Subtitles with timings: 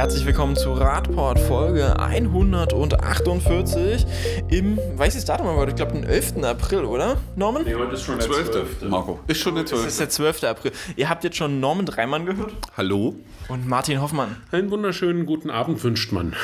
[0.00, 4.06] Herzlich willkommen zu Radport Folge 148
[4.48, 6.42] im, weiß ich das Datum aber, ich glaube den 11.
[6.42, 7.18] April, oder?
[7.36, 7.64] Norman?
[7.64, 8.50] Nee, heute ist schon der 12.
[8.50, 8.82] 12.
[8.88, 9.20] Marco.
[9.26, 9.86] Ist schon der Das 12.
[9.86, 10.44] ist der 12.
[10.44, 10.72] April.
[10.96, 13.14] Ihr habt jetzt schon Norman Dreimann gehört Hallo?
[13.48, 14.36] und Martin Hoffmann.
[14.50, 16.34] Einen wunderschönen guten Abend wünscht man.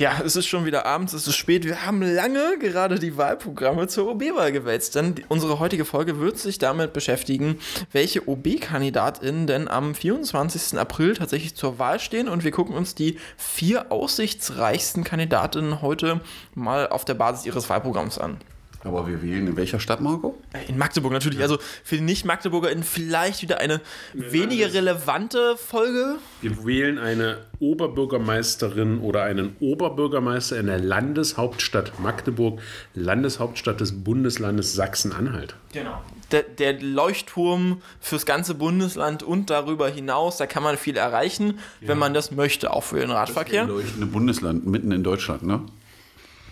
[0.00, 1.66] Ja, es ist schon wieder abends, es ist spät.
[1.66, 6.56] Wir haben lange gerade die Wahlprogramme zur OB-Wahl gewälzt, denn unsere heutige Folge wird sich
[6.56, 7.58] damit beschäftigen,
[7.92, 10.78] welche OB-KandidatInnen denn am 24.
[10.78, 16.22] April tatsächlich zur Wahl stehen und wir gucken uns die vier aussichtsreichsten Kandidatinnen heute
[16.54, 18.38] mal auf der Basis ihres Wahlprogramms an.
[18.82, 20.38] Aber wir wählen in welcher Stadt, Marco?
[20.66, 23.82] In Magdeburg natürlich, also für die Nicht-MagdeburgerInnen vielleicht wieder eine
[24.14, 26.16] weniger relevante Folge.
[26.40, 32.60] Wir wählen eine Oberbürgermeisterin oder einen Oberbürgermeister in der Landeshauptstadt Magdeburg,
[32.94, 35.56] Landeshauptstadt des Bundeslandes Sachsen-Anhalt.
[35.74, 36.02] Genau.
[36.32, 41.98] Der, der Leuchtturm fürs ganze Bundesland und darüber hinaus, da kann man viel erreichen, wenn
[41.98, 43.66] man das möchte, auch für den Radverkehr.
[43.66, 45.60] Leuchtende Bundesland, mitten in Deutschland, ne?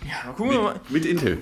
[0.07, 0.79] Ja, gucken wir mal.
[0.89, 1.39] Mit Intel.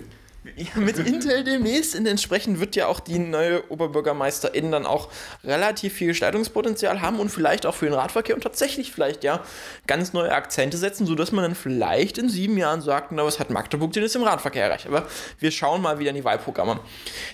[0.56, 5.09] Ja, mit Intel demnächst und entsprechend wird ja auch die neue OberbürgermeisterInnen dann auch
[5.44, 9.44] relativ viel Gestaltungspotenzial haben und vielleicht auch für den Radverkehr und tatsächlich vielleicht ja
[9.88, 13.50] ganz neue Akzente setzen, sodass man dann vielleicht in sieben Jahren sagt, na, was hat
[13.50, 14.88] Magdeburg denn jetzt im Radverkehr erreicht?
[14.88, 15.08] Aber
[15.39, 16.80] wir schauen mal wieder in die Wahlprogramme.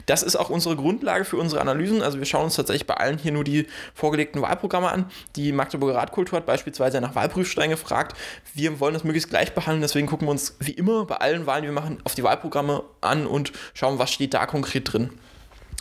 [0.06, 2.02] Das ist auch unsere Grundlage für unsere Analysen.
[2.02, 5.06] Also wir schauen uns tatsächlich bei allen hier nur die vorgelegten Wahlprogramme an.
[5.36, 8.18] Die Magdeburger Radkultur hat beispielsweise nach Wahlprüfstein gefragt.
[8.54, 11.64] Wir wollen das möglichst gleich behandeln, deswegen gucken wir uns wie immer bei allen Wahlen,
[11.64, 15.12] die wir machen, auf die Wahlprogramme an und schauen, was steht da konkret drin.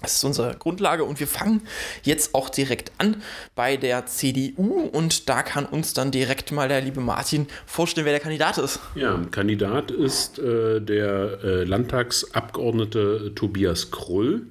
[0.03, 1.63] Das ist unsere Grundlage und wir fangen
[2.03, 3.23] jetzt auch direkt an
[3.55, 8.13] bei der CDU und da kann uns dann direkt mal der liebe Martin vorstellen, wer
[8.13, 8.81] der Kandidat ist.
[8.97, 14.47] Ja, Kandidat ist äh, der äh, Landtagsabgeordnete Tobias Krull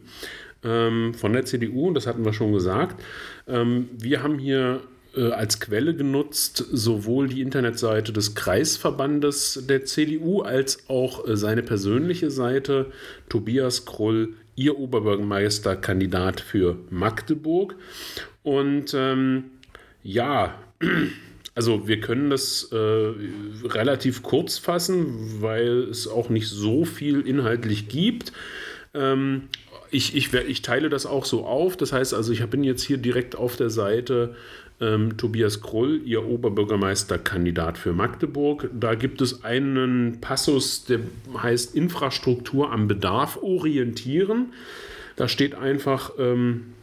[0.63, 3.03] ähm, von der CDU, und das hatten wir schon gesagt.
[3.47, 4.81] Ähm, wir haben hier
[5.15, 11.63] äh, als Quelle genutzt sowohl die Internetseite des Kreisverbandes der CDU als auch äh, seine
[11.63, 12.91] persönliche Seite
[13.29, 17.75] Tobias Krull, ihr Oberbürgermeisterkandidat für Magdeburg.
[18.43, 19.45] Und ähm,
[20.03, 20.59] ja,
[21.55, 22.75] also wir können das äh,
[23.65, 28.31] relativ kurz fassen, weil es auch nicht so viel inhaltlich gibt.
[28.93, 29.43] Ähm,
[29.91, 31.77] ich, ich, ich teile das auch so auf.
[31.77, 34.35] Das heißt also, ich bin jetzt hier direkt auf der Seite
[34.79, 38.69] ähm, Tobias Krull, ihr Oberbürgermeisterkandidat für Magdeburg.
[38.77, 41.01] Da gibt es einen Passus, der
[41.37, 44.53] heißt Infrastruktur am Bedarf orientieren.
[45.17, 46.73] Da steht einfach, ähm,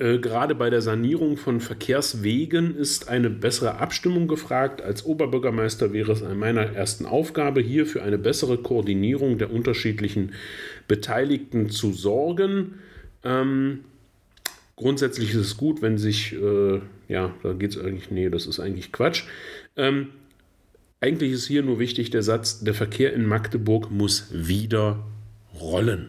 [0.00, 4.80] äh, gerade bei der Sanierung von Verkehrswegen ist eine bessere Abstimmung gefragt.
[4.80, 10.32] Als Oberbürgermeister wäre es an meiner ersten Aufgabe, hier für eine bessere Koordinierung der unterschiedlichen
[10.90, 12.80] Beteiligten zu sorgen.
[13.22, 13.84] Ähm,
[14.74, 18.58] grundsätzlich ist es gut, wenn sich, äh, ja, da geht es eigentlich, nee, das ist
[18.58, 19.22] eigentlich Quatsch.
[19.76, 20.08] Ähm,
[21.00, 25.06] eigentlich ist hier nur wichtig der Satz, der Verkehr in Magdeburg muss wieder
[25.60, 26.08] rollen.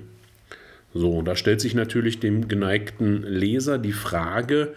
[0.96, 4.74] So, da stellt sich natürlich dem geneigten Leser die Frage,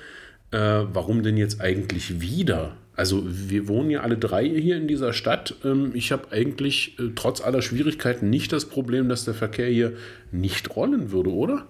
[0.50, 2.76] äh, warum denn jetzt eigentlich wieder?
[2.96, 5.54] Also wir wohnen ja alle drei hier in dieser Stadt.
[5.64, 9.94] Ähm, ich habe eigentlich äh, trotz aller Schwierigkeiten nicht das Problem, dass der Verkehr hier
[10.30, 11.66] nicht rollen würde, oder?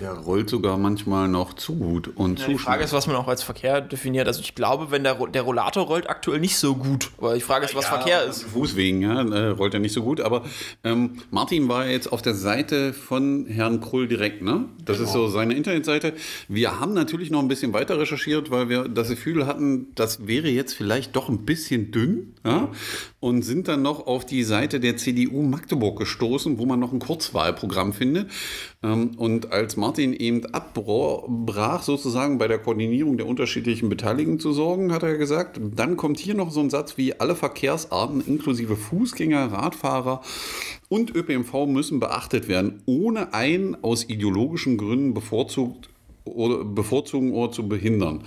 [0.00, 3.16] Der rollt sogar manchmal noch zu gut und Ja, zu die Frage ist, was man
[3.16, 4.28] auch als Verkehr definiert.
[4.28, 7.10] Also ich glaube, wenn der, der Rollator rollt aktuell nicht so gut.
[7.18, 8.44] Aber die Frage ist, was Verkehr ist.
[8.44, 10.20] Fußwegen, ja, äh, rollt er nicht so gut.
[10.20, 10.44] Aber
[10.84, 14.66] ähm, Martin war jetzt auf der Seite von Herrn Krull direkt, ne?
[14.84, 16.14] Das ist so seine Internetseite.
[16.48, 20.48] Wir haben natürlich noch ein bisschen weiter recherchiert, weil wir das Gefühl hatten, das wäre
[20.48, 22.34] jetzt vielleicht doch ein bisschen dünn.
[22.44, 22.70] Ja?
[23.20, 27.00] Und sind dann noch auf die Seite der CDU Magdeburg gestoßen, wo man noch ein
[27.00, 28.30] Kurzwahlprogramm findet.
[28.82, 34.92] Ähm, und als Martin eben abbrach, sozusagen bei der Koordinierung der unterschiedlichen Beteiligten zu sorgen,
[34.92, 39.52] hat er gesagt, dann kommt hier noch so ein Satz wie alle Verkehrsarten inklusive Fußgänger,
[39.52, 40.20] Radfahrer
[40.88, 45.88] und ÖPNV müssen beachtet werden, ohne einen aus ideologischen Gründen bevorzugt
[46.24, 48.24] oder bevorzugen oder zu behindern.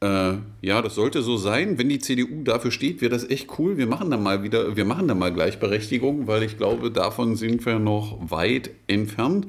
[0.00, 1.76] Äh, ja, das sollte so sein.
[1.76, 3.78] Wenn die CDU dafür steht, wäre das echt cool.
[3.78, 7.66] Wir machen dann mal wieder, wir machen dann mal Gleichberechtigung, weil ich glaube, davon sind
[7.66, 9.48] wir noch weit entfernt.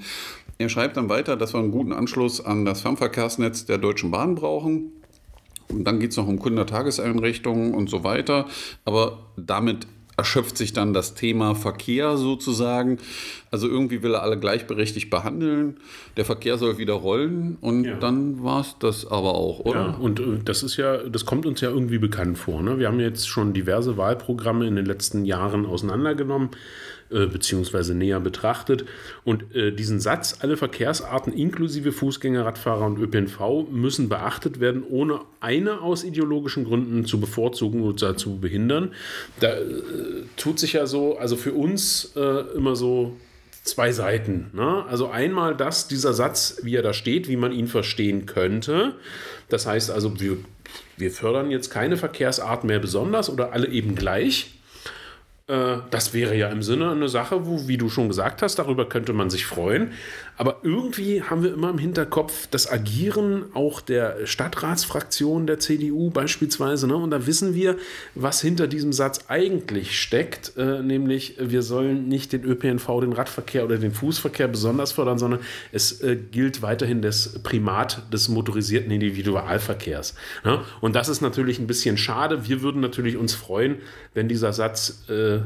[0.61, 4.35] Er schreibt dann weiter, dass wir einen guten Anschluss an das Fernverkehrsnetz der Deutschen Bahn
[4.35, 4.91] brauchen.
[5.69, 8.45] Und dann geht es noch um Kindertageseinrichtungen und so weiter.
[8.83, 12.97] Aber damit erschöpft sich dann das Thema Verkehr sozusagen.
[13.51, 15.77] Also irgendwie will er alle gleichberechtigt behandeln.
[16.17, 17.95] Der Verkehr soll wieder rollen und Ja.
[17.97, 19.79] dann war es das aber auch, oder?
[19.79, 22.61] Ja, und äh, das ist ja, das kommt uns ja irgendwie bekannt vor.
[22.61, 22.79] Ne?
[22.79, 26.49] Wir haben jetzt schon diverse Wahlprogramme in den letzten Jahren auseinandergenommen.
[27.11, 28.85] Äh, beziehungsweise näher betrachtet.
[29.23, 35.21] Und äh, diesen Satz, alle Verkehrsarten inklusive Fußgänger, Radfahrer und ÖPNV müssen beachtet werden, ohne
[35.39, 38.93] eine aus ideologischen Gründen zu bevorzugen oder zu behindern.
[39.39, 39.63] Da äh,
[40.37, 43.17] tut sich ja so, also für uns äh, immer so
[43.63, 44.51] zwei Seiten.
[44.53, 44.85] Ne?
[44.87, 48.93] Also einmal das, dieser Satz, wie er da steht, wie man ihn verstehen könnte.
[49.49, 50.37] Das heißt also, wir,
[50.97, 54.58] wir fördern jetzt keine Verkehrsart mehr besonders oder alle eben gleich.
[55.49, 58.87] Äh, das wäre ja im Sinne eine Sache, wo, wie du schon gesagt hast, darüber
[58.87, 59.91] könnte man sich freuen.
[60.39, 66.87] Aber irgendwie haben wir immer im Hinterkopf das Agieren auch der Stadtratsfraktion der CDU beispielsweise.
[66.87, 66.95] Ne?
[66.95, 67.75] Und da wissen wir,
[68.15, 70.53] was hinter diesem Satz eigentlich steckt.
[70.55, 75.41] Äh, nämlich, wir sollen nicht den ÖPNV, den Radverkehr oder den Fußverkehr besonders fördern, sondern
[75.73, 80.15] es äh, gilt weiterhin das Primat des motorisierten Individualverkehrs.
[80.45, 80.61] Ne?
[80.79, 82.47] Und das ist natürlich ein bisschen schade.
[82.47, 83.79] Wir würden natürlich uns freuen,
[84.13, 85.39] wenn dieser Satz äh,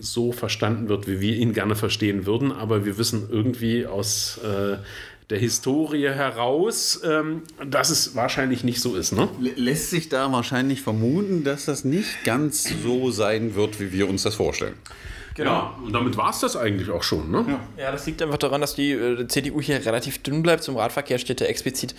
[0.00, 2.52] so verstanden wird, wie wir ihn gerne verstehen würden.
[2.52, 4.76] Aber wir wissen irgendwie aus äh,
[5.30, 9.12] der Historie heraus, ähm, dass es wahrscheinlich nicht so ist.
[9.12, 9.28] Ne?
[9.56, 14.22] Lässt sich da wahrscheinlich vermuten, dass das nicht ganz so sein wird, wie wir uns
[14.22, 14.74] das vorstellen.
[15.34, 15.50] Genau.
[15.50, 17.30] Ja, und damit war es das eigentlich auch schon.
[17.30, 17.44] Ne?
[17.48, 17.84] Ja.
[17.84, 17.92] ja.
[17.92, 20.62] das liegt einfach daran, dass die äh, CDU hier relativ dünn bleibt.
[20.62, 21.94] Zum Radverkehr steht da explizit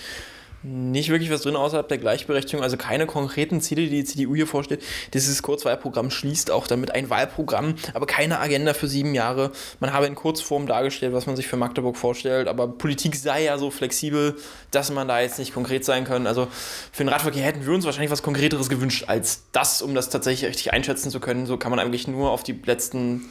[0.66, 4.48] nicht wirklich was drin außerhalb der Gleichberechtigung, also keine konkreten Ziele, die die CDU hier
[4.48, 4.82] vorstellt.
[5.14, 9.52] Dieses Kurzwahlprogramm schließt auch damit ein Wahlprogramm, aber keine Agenda für sieben Jahre.
[9.80, 13.58] Man habe in Kurzform dargestellt, was man sich für Magdeburg vorstellt, aber Politik sei ja
[13.58, 14.36] so flexibel,
[14.72, 16.26] dass man da jetzt nicht konkret sein kann.
[16.26, 16.48] Also
[16.92, 20.50] für den Radverkehr hätten wir uns wahrscheinlich was Konkreteres gewünscht als das, um das tatsächlich
[20.50, 21.46] richtig einschätzen zu können.
[21.46, 23.26] So kann man eigentlich nur auf die letzten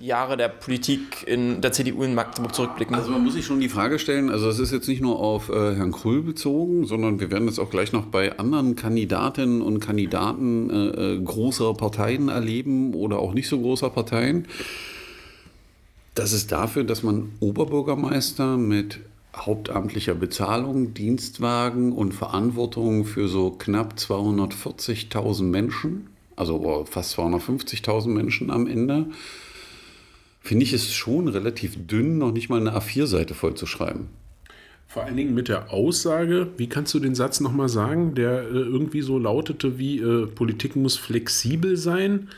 [0.00, 2.94] Jahre der Politik in der CDU in Magdeburg zurückblicken?
[2.94, 5.48] Also man muss sich schon die Frage stellen, also es ist jetzt nicht nur auf
[5.48, 9.80] äh, Herrn Krüll bezogen, sondern wir werden das auch gleich noch bei anderen Kandidatinnen und
[9.80, 10.74] Kandidaten äh,
[11.14, 14.46] äh, großer Parteien erleben oder auch nicht so großer Parteien.
[16.14, 19.00] Das ist dafür, dass man Oberbürgermeister mit
[19.36, 28.66] hauptamtlicher Bezahlung, Dienstwagen und Verantwortung für so knapp 240.000 Menschen, also fast 250.000 Menschen am
[28.66, 29.06] Ende,
[30.48, 34.08] finde ich es schon relativ dünn, noch nicht mal eine A4-Seite voll zu schreiben.
[34.86, 38.52] Vor allen Dingen mit der Aussage, wie kannst du den Satz nochmal sagen, der äh,
[38.54, 42.30] irgendwie so lautete wie äh, Politik muss flexibel sein.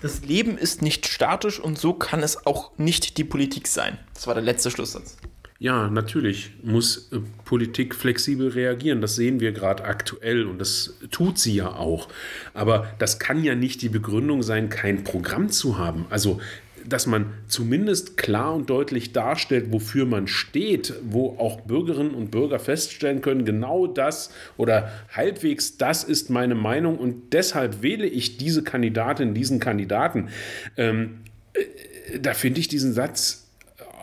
[0.00, 3.98] Das Leben ist nicht statisch und so kann es auch nicht die Politik sein.
[4.14, 5.16] Das war der letzte Schlusssatz.
[5.58, 9.00] Ja, natürlich muss äh, Politik flexibel reagieren.
[9.00, 12.08] Das sehen wir gerade aktuell und das tut sie ja auch.
[12.54, 16.06] Aber das kann ja nicht die Begründung sein, kein Programm zu haben.
[16.10, 16.40] Also
[16.88, 22.58] dass man zumindest klar und deutlich darstellt, wofür man steht, wo auch Bürgerinnen und Bürger
[22.58, 28.62] feststellen können, genau das oder halbwegs das ist meine Meinung und deshalb wähle ich diese
[28.62, 30.28] Kandidatin, diesen Kandidaten.
[30.76, 31.20] Ähm,
[31.54, 33.48] äh, da finde ich diesen Satz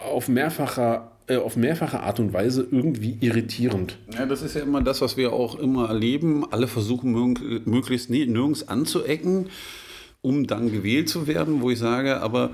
[0.05, 3.97] auf mehrfacher äh, auf mehrfache Art und Weise irgendwie irritierend.
[4.13, 6.43] Ja, das ist ja immer das, was wir auch immer erleben.
[6.51, 7.13] Alle versuchen
[7.65, 9.47] möglichst nirgends anzuecken
[10.23, 12.51] um dann gewählt zu werden, wo ich sage, aber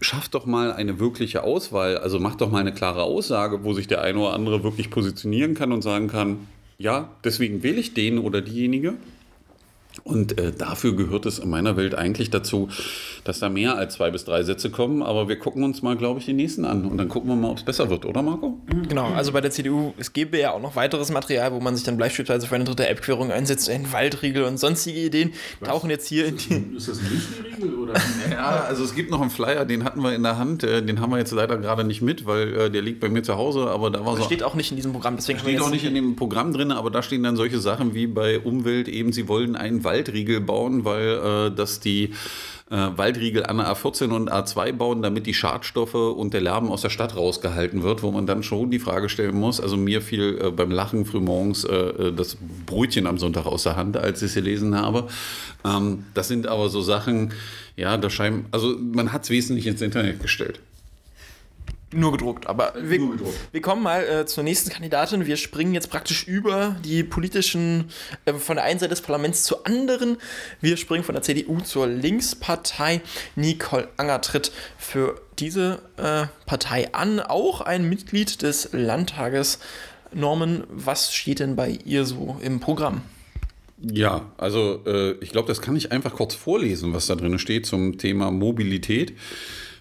[0.00, 3.86] schafft doch mal eine wirkliche Auswahl, also macht doch mal eine klare Aussage, wo sich
[3.86, 6.38] der eine oder andere wirklich positionieren kann und sagen kann,
[6.78, 8.94] ja, deswegen wähle ich den oder diejenige.
[10.04, 12.68] Und äh, dafür gehört es in meiner Welt eigentlich dazu,
[13.24, 15.02] dass da mehr als zwei bis drei Sätze kommen.
[15.02, 16.84] Aber wir gucken uns mal, glaube ich, die nächsten an.
[16.84, 18.58] Und dann gucken wir mal, ob es besser wird, oder Marco?
[18.88, 21.84] Genau, also bei der CDU, es gäbe ja auch noch weiteres Material, wo man sich
[21.84, 25.68] dann beispielsweise für eine dritte App-Querung einsetzt, ein Waldriegel und sonstige Ideen Was?
[25.68, 26.76] tauchen jetzt hier in die.
[26.76, 27.74] Ist das ein Müsli-Riegel?
[27.74, 27.94] Oder?
[28.30, 30.62] ja, also es gibt noch einen Flyer, den hatten wir in der Hand.
[30.64, 33.22] Äh, den haben wir jetzt leider gerade nicht mit, weil äh, der liegt bei mir
[33.22, 33.68] zu Hause.
[33.68, 34.24] Aber da war das so.
[34.24, 35.16] steht auch nicht in diesem Programm.
[35.16, 38.06] Deswegen steht auch nicht in dem Programm drin, aber da stehen dann solche Sachen wie
[38.06, 42.12] bei Umwelt eben, sie wollen einen Waldriegel bauen, weil äh, das die
[42.70, 46.82] äh, Waldriegel an der A14 und A2 bauen, damit die Schadstoffe und der Lärm aus
[46.82, 49.60] der Stadt rausgehalten wird, wo man dann schon die Frage stellen muss.
[49.60, 53.76] Also mir fiel äh, beim Lachen frühmorgens äh, äh das Brötchen am Sonntag aus der
[53.76, 55.08] Hand, als ich es gelesen habe.
[55.64, 57.32] Ähm, das sind aber so Sachen,
[57.76, 60.60] ja, da scheint, also man hat es wesentlich ins Internet gestellt.
[61.90, 63.34] Nur gedruckt, aber wir, Nur gedruckt.
[63.50, 65.24] wir kommen mal äh, zur nächsten Kandidatin.
[65.24, 67.88] Wir springen jetzt praktisch über die politischen,
[68.26, 70.18] äh, von der einen Seite des Parlaments zur anderen.
[70.60, 73.00] Wir springen von der CDU zur Linkspartei.
[73.36, 79.58] Nicole Anger tritt für diese äh, Partei an, auch ein Mitglied des Landtages.
[80.12, 83.00] Norman, was steht denn bei ihr so im Programm?
[83.80, 87.64] Ja, also äh, ich glaube, das kann ich einfach kurz vorlesen, was da drin steht
[87.64, 89.14] zum Thema Mobilität.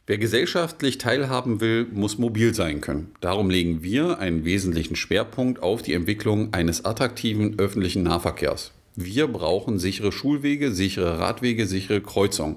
[0.10, 3.12] Wer gesellschaftlich teilhaben will, muss mobil sein können.
[3.20, 8.72] Darum legen wir einen wesentlichen Schwerpunkt auf die Entwicklung eines attraktiven öffentlichen Nahverkehrs.
[8.96, 12.56] Wir brauchen sichere Schulwege, sichere Radwege, sichere Kreuzungen.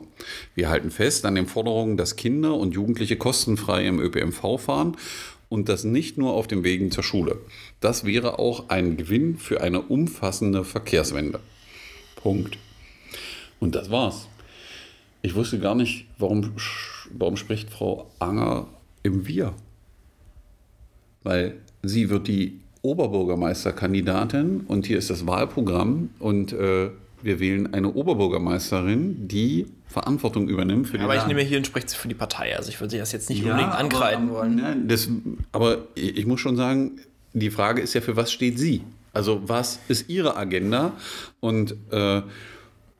[0.55, 4.97] Wir halten fest an den Forderungen, dass Kinder und Jugendliche kostenfrei im ÖPNV fahren
[5.49, 7.39] und das nicht nur auf den Wegen zur Schule.
[7.81, 11.41] Das wäre auch ein Gewinn für eine umfassende Verkehrswende.
[12.15, 12.59] Punkt.
[13.59, 14.29] Und das war's.
[15.23, 16.53] Ich wusste gar nicht, warum,
[17.13, 18.69] warum spricht Frau Anger
[19.03, 19.53] im Wir.
[21.23, 26.91] Weil sie wird die Oberbürgermeisterkandidatin und hier ist das Wahlprogramm und äh,
[27.23, 31.29] wir wählen eine Oberbürgermeisterin, die Verantwortung übernimmt für die Aber ich Wahl.
[31.29, 32.57] nehme hier und spreche für die Partei.
[32.57, 34.57] Also ich würde sie das jetzt nicht Ja, unbedingt ankreiden aber, wollen.
[34.57, 35.09] Nein, das,
[35.53, 36.93] aber ich ich muss schon sagen,
[37.35, 38.83] die Frage ist ja, für was steht sie?
[39.13, 40.93] Also was ist ihre Agenda?
[41.41, 42.23] Und äh,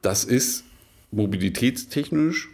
[0.01, 0.65] das ist
[1.11, 2.49] mobilitätstechnisch,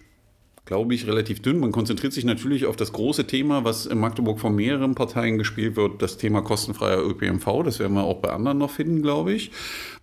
[0.66, 1.60] glaube ich, relativ dünn.
[1.60, 5.76] Man konzentriert sich natürlich auf das große Thema, was in Magdeburg von mehreren Parteien gespielt
[5.76, 7.64] wird, das Thema kostenfreier ÖPNV.
[7.64, 9.52] Das werden wir auch bei anderen noch finden, glaube ich.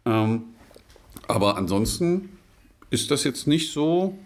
[0.06, 0.42] Ähm,
[1.28, 2.30] aber ansonsten
[2.90, 4.16] ist das jetzt nicht so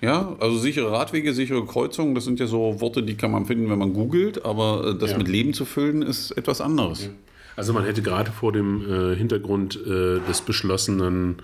[0.00, 3.70] ja, also sichere Radwege, sichere Kreuzungen, das sind ja so Worte, die kann man finden,
[3.70, 5.18] wenn man googelt, aber äh, das Ja.
[5.18, 7.08] mit Leben zu füllen, ist etwas anderes.
[7.56, 11.36] Also man hätte gerade vor dem äh, Hintergrund äh, des beschlossenen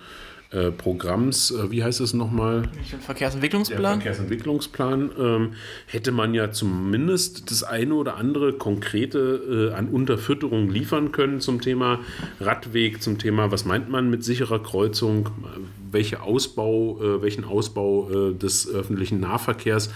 [0.50, 2.62] äh, Programms, äh, wie heißt es nochmal?
[2.62, 4.00] Den Der Verkehrsentwicklungsplan.
[4.00, 5.52] Verkehrsentwicklungsplan, ähm,
[5.86, 11.60] hätte man ja zumindest das eine oder andere konkrete äh, an Unterfütterung liefern können zum
[11.60, 12.00] Thema
[12.40, 15.28] Radweg, zum Thema, was meint man mit sicherer Kreuzung,
[15.90, 19.90] welche Ausbau, äh, welchen Ausbau äh, des öffentlichen Nahverkehrs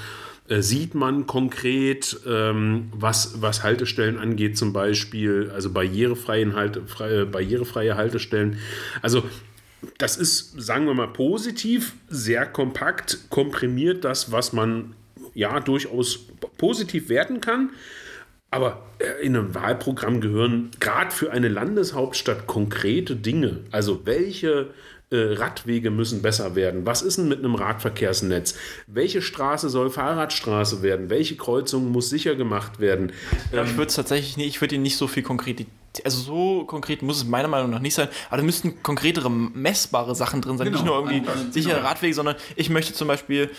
[0.48, 7.24] äh, sieht man konkret, ähm, was, was Haltestellen angeht, zum Beispiel, also barrierefreien Halte, freie,
[7.24, 8.58] barrierefreie Haltestellen.
[9.00, 9.22] Also
[9.98, 14.94] das ist, sagen wir mal, positiv, sehr kompakt, komprimiert das, was man
[15.34, 16.26] ja durchaus
[16.58, 17.70] positiv werten kann.
[18.50, 23.60] Aber äh, in einem Wahlprogramm gehören gerade für eine Landeshauptstadt konkrete Dinge.
[23.70, 24.70] Also welche
[25.10, 26.84] äh, Radwege müssen besser werden?
[26.84, 28.54] Was ist denn mit einem Radverkehrsnetz?
[28.86, 31.08] Welche Straße soll Fahrradstraße werden?
[31.08, 33.12] Welche Kreuzung muss sicher gemacht werden?
[33.52, 35.66] Aber ich würde tatsächlich nicht, ich würde ihn nicht so viel konkret,
[36.04, 40.14] also so konkret muss es meiner Meinung nach nicht sein, aber da müssten konkretere, messbare
[40.14, 40.68] Sachen drin sein.
[40.70, 41.02] nicht Genau.
[41.02, 41.88] nur irgendwie sichere genau.
[41.88, 43.50] Radwege, sondern ich möchte zum Beispiel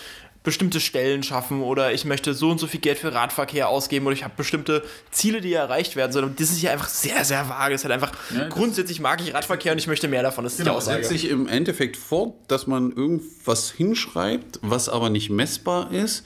[0.42, 4.14] bestimmte Stellen schaffen oder ich möchte so und so viel Geld für Radverkehr ausgeben oder
[4.14, 6.26] ich habe bestimmte Ziele, die erreicht werden sollen.
[6.26, 7.72] Und das ist ja einfach sehr, sehr vage.
[7.72, 10.44] Das ist halt einfach, Ja, grundsätzlich mag ich Radverkehr und ich möchte mehr davon.
[10.44, 10.98] Das ist die Genau, Aussage.
[10.98, 16.24] setzt sich im Endeffekt fort, dass man irgendwas hinschreibt, was aber nicht messbar ist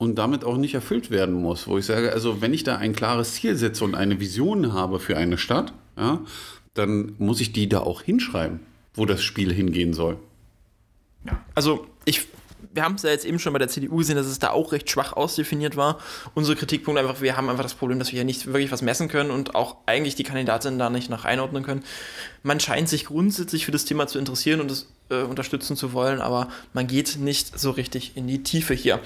[0.00, 1.68] und damit auch nicht erfüllt werden muss.
[1.68, 4.98] Wo ich sage, also wenn ich da ein klares Ziel setze und eine Vision habe
[4.98, 6.22] für eine Stadt, ja,
[6.72, 8.60] dann muss ich die da auch hinschreiben,
[8.94, 10.16] wo das Spiel hingehen soll.
[11.26, 11.44] Ja.
[11.54, 12.28] Also ich,
[12.72, 14.72] wir haben es ja jetzt eben schon bei der CDU gesehen, dass es da auch
[14.72, 15.98] recht schwach ausdefiniert war.
[16.32, 19.08] Unser Kritikpunkt einfach, wir haben einfach das Problem, dass wir hier nicht wirklich was messen
[19.08, 21.84] können und auch eigentlich die Kandidatin da nicht nach einordnen können.
[22.42, 26.20] Man scheint sich grundsätzlich für das Thema zu interessieren und es äh, unterstützen zu wollen,
[26.20, 29.00] aber man geht nicht so richtig in die Tiefe hier.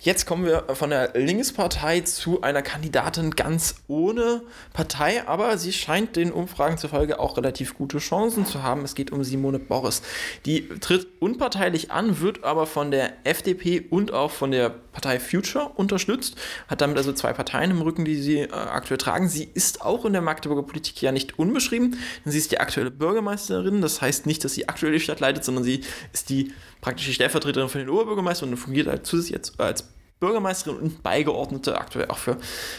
[0.00, 4.42] Jetzt kommen wir von der Linkspartei zu einer Kandidatin ganz ohne
[4.72, 8.84] Partei, aber sie scheint den Umfragen zufolge auch relativ gute Chancen zu haben.
[8.84, 10.02] Es geht um Simone Boris.
[10.46, 15.70] Die tritt unparteilich an, wird aber von der FDP und auch von der Partei Future
[15.74, 16.36] unterstützt,
[16.68, 19.28] hat damit also zwei Parteien im Rücken, die sie äh, aktuell tragen.
[19.28, 22.90] Sie ist auch in der Magdeburger Politik ja nicht unbeschrieben, denn sie ist die aktuelle
[22.90, 23.82] Bürgermeisterin.
[23.82, 25.82] Das heißt nicht, dass sie aktuell die Stadt leitet, sondern sie
[26.12, 29.84] ist die praktische Stellvertreterin für den Oberbürgermeister und fungiert halt zusätzlich jetzt als
[30.20, 32.38] Bürgermeisterin und Beigeordnete aktuell auch für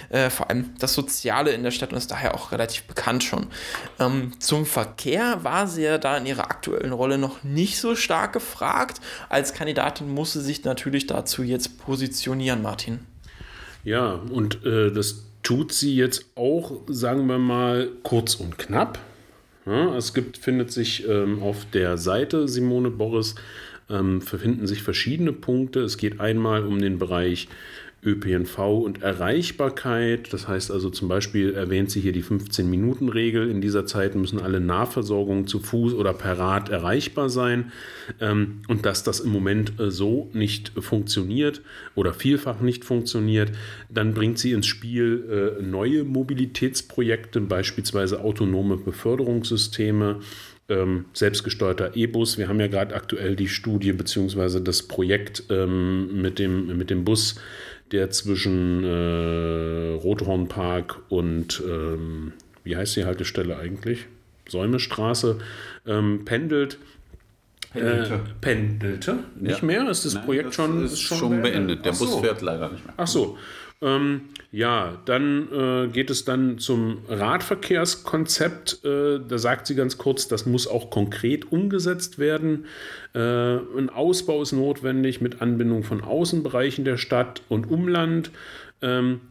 [0.10, 3.48] äh, vor allem das Soziale in der Stadt und ist daher auch relativ bekannt schon.
[4.00, 8.34] Ähm, zum Verkehr war sie ja da in ihrer aktuellen Rolle noch nicht so stark
[8.34, 9.00] gefragt.
[9.30, 13.00] Als Kandidatin muss sie sich natürlich dazu jetzt positionieren, Martin.
[13.84, 18.98] Ja, und äh, das tut sie jetzt auch, sagen wir mal, kurz und knapp.
[19.66, 23.36] Ja, es gibt, findet sich ähm, auf der Seite Simone Boris,
[23.90, 25.82] ähm, verfinden sich verschiedene Punkte.
[25.82, 27.48] Es geht einmal um den Bereich
[28.06, 30.32] ÖPNV und Erreichbarkeit.
[30.32, 33.50] Das heißt also zum Beispiel erwähnt sie hier die 15-Minuten-Regel.
[33.50, 37.72] In dieser Zeit müssen alle Nahversorgungen zu Fuß oder per Rad erreichbar sein.
[38.22, 41.62] Ähm, und dass das im Moment äh, so nicht funktioniert
[41.96, 43.52] oder vielfach nicht funktioniert,
[43.90, 50.20] dann bringt sie ins Spiel äh, neue Mobilitätsprojekte, beispielsweise autonome Beförderungssysteme
[50.68, 52.38] ähm, selbstgesteuerter E-Bus.
[52.38, 54.62] Wir haben ja gerade aktuell die Studie bzw.
[54.62, 57.36] das Projekt ähm, mit, dem, mit dem Bus,
[57.96, 62.34] der zwischen äh, Rothornpark und ähm,
[62.66, 64.08] wie heißt die Haltestelle eigentlich?
[64.50, 65.40] Säumestraße
[65.88, 66.78] ähm, pendelt.
[67.72, 68.14] Pendelte.
[68.16, 69.20] Äh, pendelte.
[69.40, 69.66] Nicht Ja.
[69.66, 69.90] mehr?
[69.90, 71.86] Ist das Nein, Projekt das schon, ist schon beendet.
[71.86, 72.06] Der Ach so.
[72.06, 72.94] Bus fährt leider nicht mehr.
[72.98, 73.38] Ach so.
[73.86, 78.84] Ähm, ja, dann äh, geht es dann zum Radverkehrskonzept.
[78.84, 82.66] Äh, da sagt sie ganz kurz, das muss auch konkret umgesetzt werden.
[83.14, 88.32] Äh, ein Ausbau ist notwendig mit Anbindung von Außenbereichen der Stadt und Umland.
[88.82, 89.22] Ähm,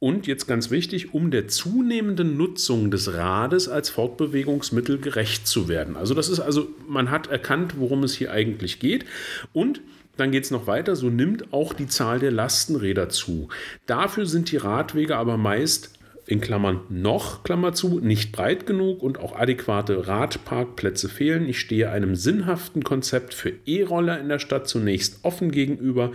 [0.00, 5.96] und jetzt ganz wichtig, um der zunehmenden Nutzung des Rades als Fortbewegungsmittel gerecht zu werden.
[5.96, 9.04] Also das ist also, man hat erkannt, worum es hier eigentlich geht.
[9.52, 9.82] Und
[10.16, 13.48] dann geht es noch weiter, so nimmt auch die Zahl der Lastenräder zu.
[13.86, 19.18] Dafür sind die Radwege aber meist in Klammern noch, Klammer zu, nicht breit genug und
[19.18, 21.48] auch adäquate Radparkplätze fehlen.
[21.48, 26.12] Ich stehe einem sinnhaften Konzept für E-Roller in der Stadt zunächst offen gegenüber.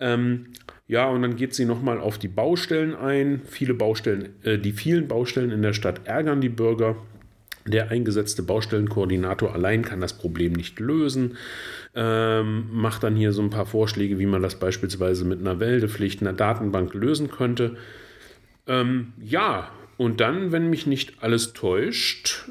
[0.00, 0.46] Ähm,
[0.86, 3.40] ja, und dann geht sie nochmal auf die Baustellen ein.
[3.46, 6.96] Viele Baustellen, äh, die vielen Baustellen in der Stadt ärgern die Bürger.
[7.66, 11.38] Der eingesetzte Baustellenkoordinator allein kann das Problem nicht lösen.
[11.94, 16.20] Ähm, macht dann hier so ein paar Vorschläge, wie man das beispielsweise mit einer Meldepflicht,
[16.20, 17.76] einer Datenbank lösen könnte.
[18.66, 22.50] Ähm, ja, und dann, wenn mich nicht alles täuscht,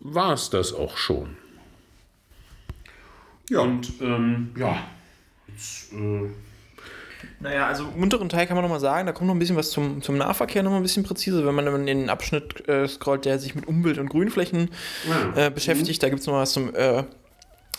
[0.00, 1.36] war es das auch schon.
[3.50, 3.60] Ja.
[3.60, 4.86] Und ähm, ja,
[5.48, 6.30] jetzt, äh,
[7.40, 9.70] Naja, also im unteren Teil kann man nochmal sagen, da kommt noch ein bisschen was
[9.70, 13.38] zum, zum Nahverkehr nochmal ein bisschen präziser, wenn man in den Abschnitt äh, scrollt, der
[13.38, 14.70] sich mit Umwelt- und Grünflächen
[15.36, 15.46] Ja.
[15.46, 16.02] äh, beschäftigt.
[16.02, 17.04] Da gibt es noch was zum, äh,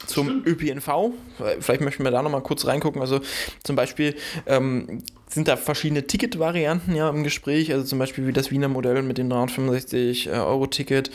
[0.05, 1.11] zum ÖPNV.
[1.59, 3.01] Vielleicht möchten wir da nochmal kurz reingucken.
[3.01, 3.19] Also
[3.63, 8.51] zum Beispiel ähm, sind da verschiedene Ticketvarianten ja im Gespräch, also zum Beispiel wie das
[8.51, 11.09] Wiener Modell mit dem 365-Euro-Ticket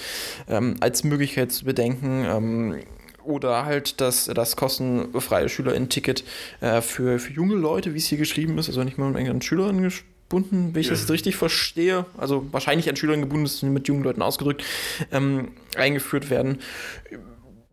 [0.48, 2.24] ähm, als Möglichkeit zu bedenken.
[2.28, 2.76] Ähm,
[3.24, 6.24] oder halt das, das kostenfreie SchülerInnen-Ticket
[6.60, 9.90] äh, für, für junge Leute, wie es hier geschrieben ist, also nicht mal an SchülerInnen
[10.28, 10.92] gebunden, wenn ich Ja.
[10.94, 14.64] das richtig verstehe, also wahrscheinlich an SchülerInnen gebunden, ist mit jungen Leuten ausgedrückt,
[15.10, 16.58] ähm, eingeführt werden.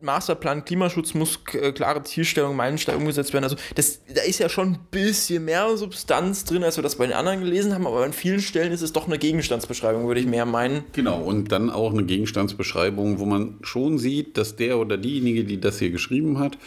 [0.02, 3.44] Masterplan Klimaschutz muss äh, klare Zielstellung, Meilensteine umgesetzt werden.
[3.44, 7.06] Also das, da ist ja schon ein bisschen mehr Substanz drin, als wir das bei
[7.06, 10.28] den anderen gelesen haben, aber an vielen Stellen ist es doch eine Gegenstandsbeschreibung, würde ich
[10.28, 10.86] mehr meinen.
[10.94, 15.60] Genau, und dann auch eine Gegenstandsbeschreibung, wo man schon sieht, dass der oder diejenige, die
[15.60, 16.58] das hier geschrieben hat,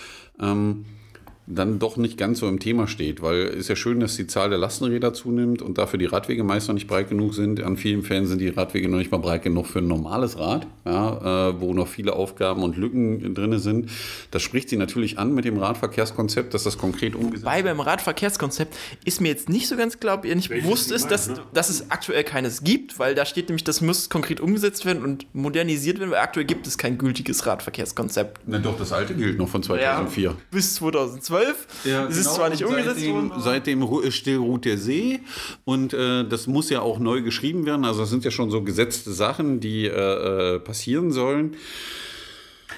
[0.41, 0.85] ähm,
[1.47, 4.51] dann doch nicht ganz so im Thema steht, weil ist ja schön, dass die Zahl
[4.51, 7.63] der Lastenräder zunimmt und dafür die Radwege meist noch nicht breit genug sind.
[7.63, 10.69] An vielen Fällen sind die Radwege noch nicht mal breit genug für ein normales Rad,
[10.85, 13.91] ja, äh, wo noch viele Aufgaben und Lücken drin sind.
[14.31, 18.77] Das spricht sie natürlich an mit dem Radverkehrskonzept, dass das konkret umgesetzt Wobei beim Radverkehrskonzept
[19.05, 21.41] ist mir jetzt nicht so ganz klar, ob ihr nicht Welches bewusst ist, dass, ne?
[21.53, 25.27] dass es aktuell keines gibt, weil da steht nämlich, das muss konkret umgesetzt werden und
[25.35, 28.41] modernisiert werden, weil aktuell gibt es kein gültiges Radverkehrskonzept.
[28.47, 30.37] Na doch, das alte gilt noch von 2004.
[30.53, 31.33] bis 2012.
[31.43, 32.35] es ist genau.
[32.35, 33.31] zwar nicht umgesetzt seitdem,
[33.81, 34.03] worden.
[34.03, 35.21] Seitdem still ruht der See
[35.65, 37.85] und äh, das muss ja auch neu geschrieben werden.
[37.85, 41.57] Also das sind ja schon so gesetzte Sachen, die äh, äh, passieren sollen.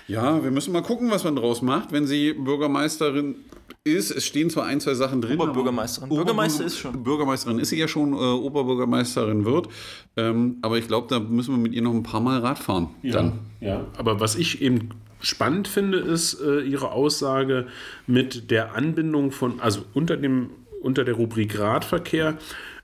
[0.07, 3.37] Ja, wir müssen mal gucken, was man draus macht, wenn sie Bürgermeisterin
[3.85, 4.11] ist.
[4.11, 5.39] Es stehen zwar ein, zwei Sachen drin.
[5.39, 6.09] Oberbürgermeisterin.
[6.09, 7.03] Bürgermeister ist schon.
[7.03, 9.69] Bürgermeisterin ist sie ja schon, äh, Oberbürgermeisterin wird.
[10.17, 12.89] Ähm, aber ich glaube, da müssen wir mit ihr noch ein paar Mal Rad fahren.
[13.03, 13.41] Dann.
[13.61, 14.91] Ja, aber was ich eben
[15.25, 17.67] spannend finde, ist äh, Ihre Aussage
[18.07, 20.51] mit der Anbindung von, also unter, dem,
[20.83, 22.39] unter der Rubrik Radverkehr,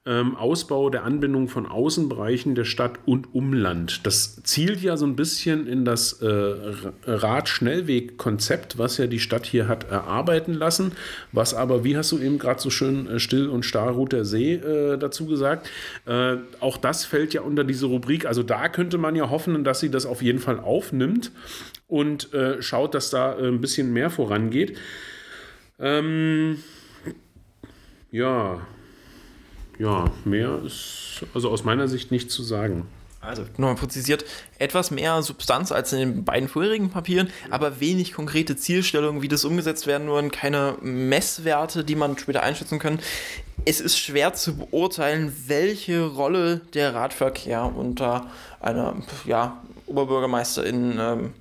[0.06, 4.06] ähm, Ausbau der Anbindung von Außenbereichen der Stadt und Umland.
[4.06, 9.44] Das zielt ja so ein bisschen in das äh, Ra- Radschnellwegkonzept, was ja die Stadt
[9.44, 10.92] hier hat erarbeiten lassen,
[11.32, 14.24] was aber, wie hast du eben gerade so schön äh, still und starr ruht der
[14.24, 15.68] See äh, dazu gesagt,
[16.06, 18.24] äh, auch das fällt ja unter diese Rubrik.
[18.24, 21.30] Also da könnte man ja hoffen, dass sie das auf jeden Fall aufnimmt
[21.88, 24.78] und äh, schaut, dass da äh, ein bisschen mehr vorangeht.
[25.78, 26.62] Ähm,
[28.10, 28.66] ja,
[29.80, 32.86] ja, mehr ist also aus meiner Sicht nicht zu sagen.
[33.22, 34.24] Also nochmal präzisiert,
[34.58, 39.44] etwas mehr Substanz als in den beiden vorherigen Papieren, aber wenig konkrete Zielstellungen, wie das
[39.44, 42.98] umgesetzt werden würden, keine Messwerte, die man später einschätzen kann.
[43.66, 48.26] Es ist schwer zu beurteilen, welche Rolle der Radverkehr unter
[48.60, 51.34] einer ja, Oberbürgermeisterin ähm,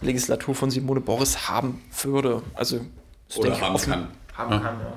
[0.00, 2.42] Legislatur von Simone Boris haben würde.
[2.54, 2.80] Also
[3.28, 4.08] das Oder denke ich, haben offen- kann.
[4.34, 4.92] Haben kann, ja.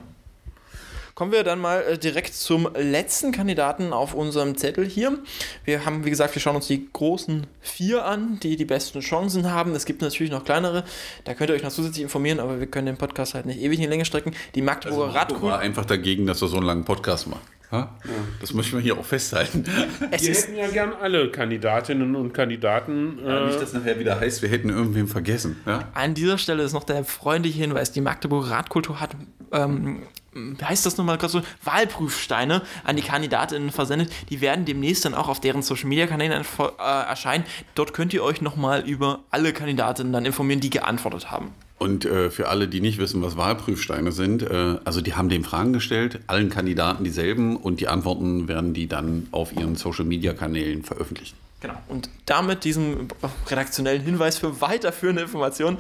[1.20, 5.20] Kommen wir dann mal äh, direkt zum letzten Kandidaten auf unserem Zettel hier.
[5.66, 9.52] Wir haben, wie gesagt, wir schauen uns die großen vier an, die die besten Chancen
[9.52, 9.76] haben.
[9.76, 10.86] Es gibt natürlich noch kleinere,
[11.26, 13.80] da könnt ihr euch noch zusätzlich informieren, aber wir können den Podcast halt nicht ewig
[13.80, 14.32] in die Länge strecken.
[14.56, 15.48] Die Magdeburger Also Radcrew.
[15.48, 17.42] war einfach dagegen, dass wir so einen langen Podcast machen.
[17.74, 17.98] Ha?
[18.40, 19.66] Das möchten wir hier auch festhalten.
[20.12, 23.20] Es Wir hätten ja gern alle Kandidatinnen und Kandidaten.
[23.20, 25.58] Äh, Nicht, dass nachher wieder heißt, wir hätten irgendwen vergessen.
[25.66, 25.90] Ja?
[25.94, 29.18] an dieser Stelle ist noch der freundliche Hinweis, die Magdeburger Radkultur hat,
[29.52, 34.12] ähm, wie heißt das nochmal kurz so, Wahlprüfsteine an die Kandidatinnen versendet.
[34.30, 37.46] Die werden demnächst dann auch auf deren Social Media Kanälen äh, erscheinen.
[37.76, 41.54] Dort könnt ihr euch nochmal über alle Kandidatinnen dann informieren, die geantwortet haben.
[41.80, 45.46] Und äh, für alle, die nicht wissen, was Wahlprüfsteine sind, äh, also die haben den
[45.46, 51.38] Fragen gestellt, allen Kandidaten dieselben und die Antworten werden die dann auf ihren Social-Media-Kanälen veröffentlichen.
[51.62, 51.76] Genau.
[51.90, 53.10] Und damit diesem
[53.48, 55.78] redaktionellen Hinweis für weiterführende Informationen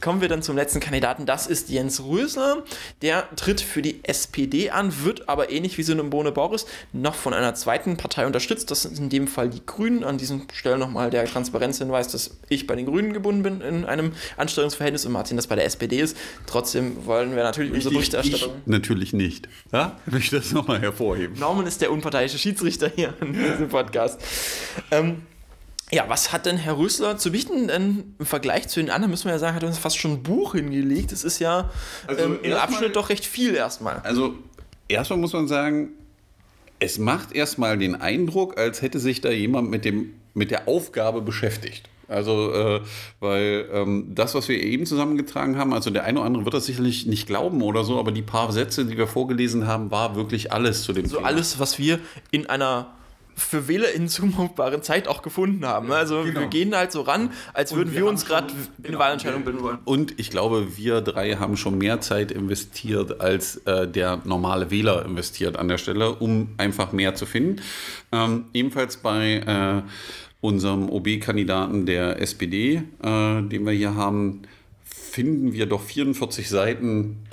[0.00, 1.24] kommen wir dann zum letzten Kandidaten.
[1.24, 2.64] Das ist Jens Rösler.
[3.02, 7.54] Der tritt für die SPD an, wird aber ähnlich wie Symbone Boris noch von einer
[7.54, 8.72] zweiten Partei unterstützt.
[8.72, 10.02] Das sind in dem Fall die Grünen.
[10.02, 14.12] An diesem Stelle nochmal der Transparenzhinweis, dass ich bei den Grünen gebunden bin in einem
[14.36, 16.16] Anstellungsverhältnis und Martin das bei der SPD ist.
[16.46, 18.54] Trotzdem wollen wir natürlich unsere Berichterstattung.
[18.64, 19.48] Ich natürlich nicht.
[19.72, 19.98] Ja?
[20.06, 21.38] Ich möchte das nochmal hervorheben.
[21.38, 24.20] Norman ist der unparteiische Schiedsrichter hier in diesem Podcast.
[24.90, 25.19] Ähm,
[25.92, 27.68] ja, was hat denn Herr Rösler zu bieten?
[27.68, 30.12] Denn im Vergleich zu den anderen müssen wir ja sagen, hat er uns fast schon
[30.12, 31.12] ein Buch hingelegt.
[31.12, 31.70] Das ist ja
[32.06, 33.98] also ähm, im Abschnitt doch recht viel erstmal.
[34.04, 34.34] Also
[34.88, 35.90] erstmal muss man sagen,
[36.78, 41.20] es macht erstmal den Eindruck, als hätte sich da jemand mit, dem, mit der Aufgabe
[41.22, 41.88] beschäftigt.
[42.08, 42.80] Also, äh,
[43.20, 46.66] weil ähm, das, was wir eben zusammengetragen haben, also der eine oder andere wird das
[46.66, 50.52] sicherlich nicht glauben oder so, aber die paar Sätze, die wir vorgelesen haben, war wirklich
[50.52, 51.28] alles zu dem so Thema.
[51.28, 52.00] So alles, was wir
[52.32, 52.88] in einer
[53.40, 55.90] für Wähler in zumutbaren Zeit auch gefunden haben.
[55.92, 56.40] Also genau.
[56.40, 59.62] wir gehen halt so ran, als würden wir, wir uns gerade in genau, Wahlentscheidungen bilden
[59.62, 59.78] wollen.
[59.84, 65.04] Und ich glaube, wir drei haben schon mehr Zeit investiert, als äh, der normale Wähler
[65.04, 67.62] investiert an der Stelle, um einfach mehr zu finden.
[68.12, 69.82] Ähm, ebenfalls bei äh,
[70.40, 74.42] unserem OB-Kandidaten der SPD, äh, den wir hier haben,
[74.84, 77.24] finden wir doch 44 Seiten,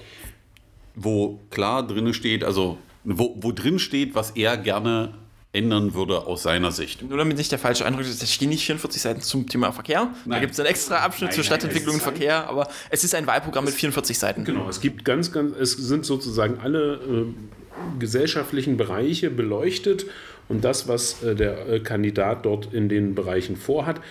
[0.96, 5.13] wo klar drin steht, also wo, wo drin steht, was er gerne
[5.53, 7.01] ändern würde aus seiner Sicht.
[7.01, 10.03] Nur damit nicht der falsche Eindruck ist, es stehen nicht 44 Seiten zum Thema Verkehr.
[10.03, 10.13] Nein.
[10.25, 13.27] Da gibt es einen extra Abschnitt nein, zur Stadtentwicklung und Verkehr, aber es ist ein
[13.27, 14.43] Wahlprogramm mit 44 Seiten.
[14.43, 20.05] Genau, es gibt ganz, ganz, es sind sozusagen alle äh, gesellschaftlichen Bereiche beleuchtet
[20.49, 24.01] und das, was äh, der äh, Kandidat dort in den Bereichen vorhat.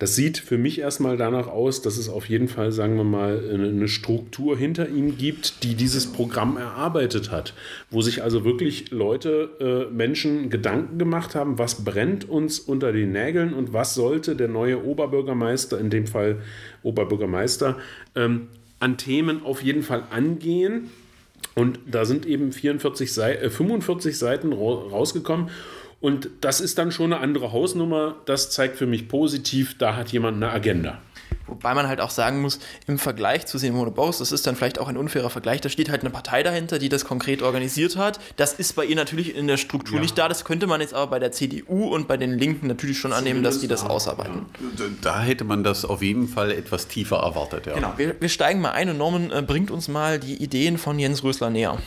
[0.00, 3.38] Das sieht für mich erstmal danach aus, dass es auf jeden Fall, sagen wir mal,
[3.52, 7.52] eine Struktur hinter ihm gibt, die dieses Programm erarbeitet hat.
[7.90, 9.50] Wo sich also wirklich Leute,
[9.90, 14.48] äh, Menschen Gedanken gemacht haben, was brennt uns unter den Nägeln und was sollte der
[14.48, 16.38] neue Oberbürgermeister, in dem Fall
[16.82, 17.76] Oberbürgermeister,
[18.16, 20.88] ähm, an Themen auf jeden Fall angehen.
[21.54, 25.50] Und da sind eben 44 Seite, äh, 45 Seiten rausgekommen.
[26.00, 28.16] Und das ist dann schon eine andere Hausnummer.
[28.24, 30.98] Das zeigt für mich positiv, da hat jemand eine Agenda.
[31.46, 34.78] Wobei man halt auch sagen muss, im Vergleich zu Simone Boris, das ist dann vielleicht
[34.78, 38.20] auch ein unfairer Vergleich, da steht halt eine Partei dahinter, die das konkret organisiert hat.
[38.36, 40.00] Das ist bei ihr natürlich in der Struktur ja.
[40.00, 40.28] nicht da.
[40.28, 43.42] Das könnte man jetzt aber bei der CDU und bei den Linken natürlich schon annehmen,
[43.42, 44.46] dass die das ausarbeiten.
[45.02, 47.66] Da hätte man das auf jeden Fall etwas tiefer erwartet.
[47.66, 47.74] Ja.
[47.74, 50.98] Genau, wir, wir steigen mal ein und Norman äh, bringt uns mal die Ideen von
[50.98, 51.78] Jens Rösler näher.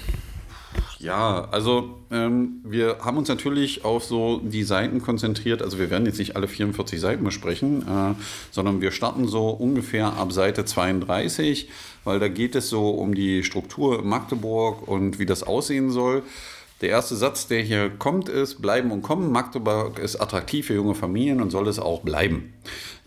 [1.04, 5.62] Ja, also ähm, wir haben uns natürlich auf so die Seiten konzentriert.
[5.62, 8.16] Also wir werden jetzt nicht alle 44 Seiten besprechen, äh,
[8.52, 11.68] sondern wir starten so ungefähr ab Seite 32,
[12.06, 16.24] weil da geht es so um die Struktur Magdeburg und wie das aussehen soll.
[16.80, 19.30] Der erste Satz, der hier kommt, ist, bleiben und kommen.
[19.30, 22.54] Magdeburg ist attraktiv für junge Familien und soll es auch bleiben.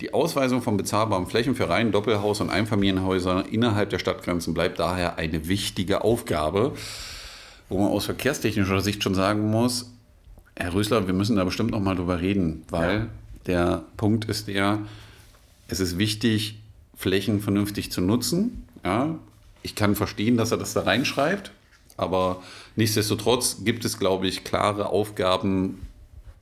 [0.02, 5.16] Die Ausweisung von bezahlbaren Flächen für Reihen, Doppelhaus und Einfamilienhäuser innerhalb der Stadtgrenzen bleibt daher
[5.16, 6.74] eine wichtige Aufgabe
[7.68, 9.90] wo man aus verkehrstechnischer Sicht schon sagen muss,
[10.54, 13.06] Herr Rösler, wir müssen da bestimmt noch mal drüber reden, weil ja.
[13.46, 14.78] der Punkt ist der,
[15.68, 16.58] es ist wichtig,
[16.96, 18.66] Flächen vernünftig zu nutzen.
[18.82, 19.18] Ja,
[19.62, 21.50] ich kann verstehen, dass er das da reinschreibt,
[21.96, 22.42] aber
[22.76, 25.86] nichtsdestotrotz gibt es, glaube ich, klare Aufgaben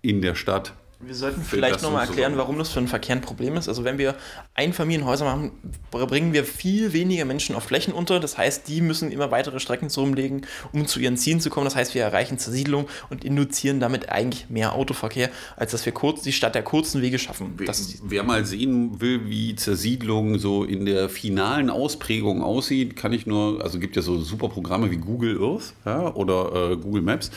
[0.03, 3.57] in der Stadt, wir sollten vielleicht nochmal erklären, warum das für einen Verkehr ein Problem
[3.57, 3.69] ist.
[3.69, 4.15] Also wenn wir
[4.55, 5.53] Einfamilienhäuser machen,
[5.91, 8.21] bringen wir viel weniger Menschen auf Flächen unter.
[8.21, 11.65] Das heißt, die müssen immer weitere Strecken zurücklegen, um zu ihren Zielen zu kommen.
[11.65, 16.23] Das heißt, wir erreichen Zersiedlung und induzieren damit eigentlich mehr Autoverkehr, als dass wir kurz,
[16.23, 17.55] die Stadt der kurzen Wege schaffen.
[17.57, 23.27] Wer, wer mal sehen will, wie Zersiedlung so in der finalen Ausprägung aussieht, kann ich
[23.27, 27.31] nur, also gibt ja so super Programme wie Google Earth ja, oder äh, Google Maps.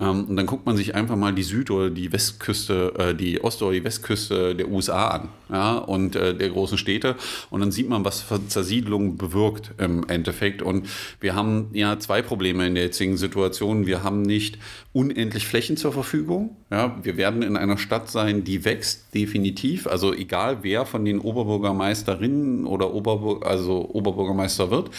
[0.00, 3.42] Ähm, und dann guckt man sich einfach mal die Süd- oder die Westküste äh, die
[3.42, 7.16] Ost- oder die Westküste der USA an ja, und äh, der großen Städte.
[7.50, 10.62] Und dann sieht man, was Zersiedlung bewirkt im Endeffekt.
[10.62, 10.88] Und
[11.20, 13.86] wir haben ja zwei Probleme in der jetzigen Situation.
[13.86, 14.58] Wir haben nicht
[14.92, 16.56] unendlich Flächen zur Verfügung.
[16.70, 19.86] Ja, wir werden in einer Stadt sein, die wächst definitiv.
[19.86, 24.90] Also egal, wer von den Oberbürgermeisterinnen oder Oberbür also Oberbürgermeister wird,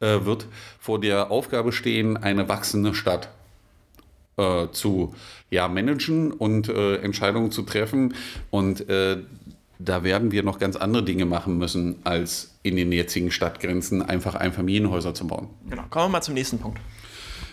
[0.00, 0.46] äh, wird
[0.78, 3.28] vor der Aufgabe stehen, eine wachsende Stadt
[4.36, 5.14] äh, zu
[5.50, 8.14] ja, managen und äh, Entscheidungen zu treffen.
[8.50, 9.18] Und äh,
[9.78, 14.34] da werden wir noch ganz andere Dinge machen müssen, als in den jetzigen Stadtgrenzen einfach
[14.34, 15.48] Einfamilienhäuser zu bauen.
[15.68, 15.82] Genau.
[15.90, 16.78] Kommen wir mal zum nächsten Punkt.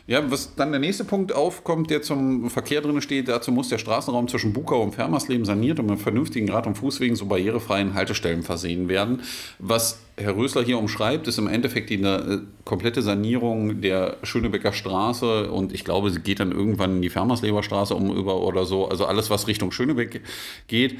[0.07, 3.77] Ja, was dann der nächste Punkt aufkommt, der zum Verkehr drin steht, dazu muss der
[3.77, 8.41] Straßenraum zwischen Bukau und Fermersleben saniert und mit vernünftigen Rad- und Fußwegen so barrierefreien Haltestellen
[8.41, 9.21] versehen werden.
[9.59, 15.51] Was Herr Rösler hier umschreibt, ist im Endeffekt die äh, komplette Sanierung der Schönebecker Straße
[15.51, 18.87] und ich glaube, sie geht dann irgendwann in die Fermersleber Straße um über oder so.
[18.87, 20.21] Also alles, was Richtung Schönebeck
[20.67, 20.97] geht.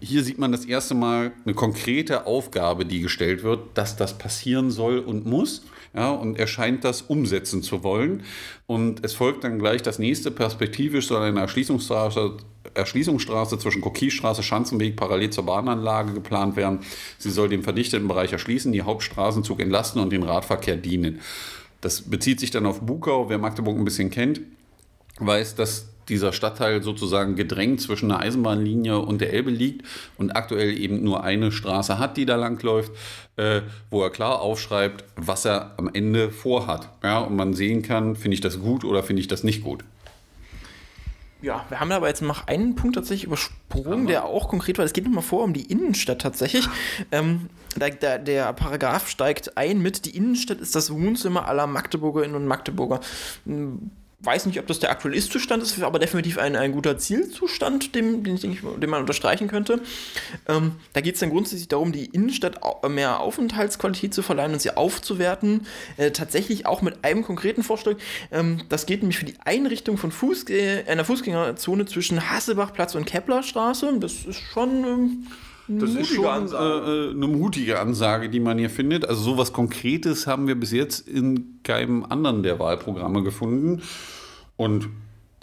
[0.00, 4.70] Hier sieht man das erste Mal eine konkrete Aufgabe, die gestellt wird, dass das passieren
[4.70, 5.62] soll und muss.
[5.94, 8.22] Ja, und er scheint das umsetzen zu wollen.
[8.66, 10.30] Und es folgt dann gleich das nächste.
[10.30, 12.36] Perspektivisch soll eine Erschließungsstraße,
[12.74, 16.80] Erschließungsstraße zwischen Kokiestraße, Schanzenweg parallel zur Bahnanlage geplant werden.
[17.18, 21.20] Sie soll den verdichteten Bereich erschließen, die Hauptstraßenzug entlasten und den Radverkehr dienen.
[21.80, 23.28] Das bezieht sich dann auf Bukau.
[23.28, 24.40] Wer Magdeburg ein bisschen kennt,
[25.18, 30.76] weiß, dass dieser Stadtteil sozusagen gedrängt zwischen einer Eisenbahnlinie und der Elbe liegt und aktuell
[30.76, 32.92] eben nur eine Straße hat, die da langläuft,
[33.36, 36.88] äh, wo er klar aufschreibt, was er am Ende vorhat.
[37.02, 39.84] Ja, und man sehen kann, finde ich das gut oder finde ich das nicht gut.
[41.40, 44.84] Ja, wir haben aber jetzt noch einen Punkt tatsächlich übersprungen, der auch konkret war.
[44.84, 46.68] Es geht nochmal vor um die Innenstadt tatsächlich.
[47.12, 52.34] Ähm, der, der, der, Paragraph steigt ein mit, die Innenstadt ist das Wohnzimmer aller Magdeburgerinnen
[52.34, 53.00] und Magdeburger
[54.20, 58.24] weiß nicht, ob das der aktuelle Ist-Zustand ist, aber definitiv ein, ein guter Zielzustand, den,
[58.24, 59.80] den, den man unterstreichen könnte.
[60.48, 64.76] Ähm, da geht es dann grundsätzlich darum, die Innenstadt mehr Aufenthaltsqualität zu verleihen und sie
[64.76, 65.66] aufzuwerten.
[65.98, 67.96] Äh, tatsächlich auch mit einem konkreten Vorschlag.
[68.32, 73.98] Ähm, das geht nämlich für die Einrichtung von Fußgä einer Fußgängerzone zwischen Hasselbachplatz und Keplerstraße.
[74.00, 74.84] Das ist schon.
[74.84, 75.26] Ähm,
[75.68, 79.06] das ist schon äh, äh, eine mutige Ansage, die man hier findet.
[79.06, 83.82] Also sowas Konkretes haben wir bis jetzt in keinem anderen der Wahlprogramme gefunden.
[84.56, 84.88] Und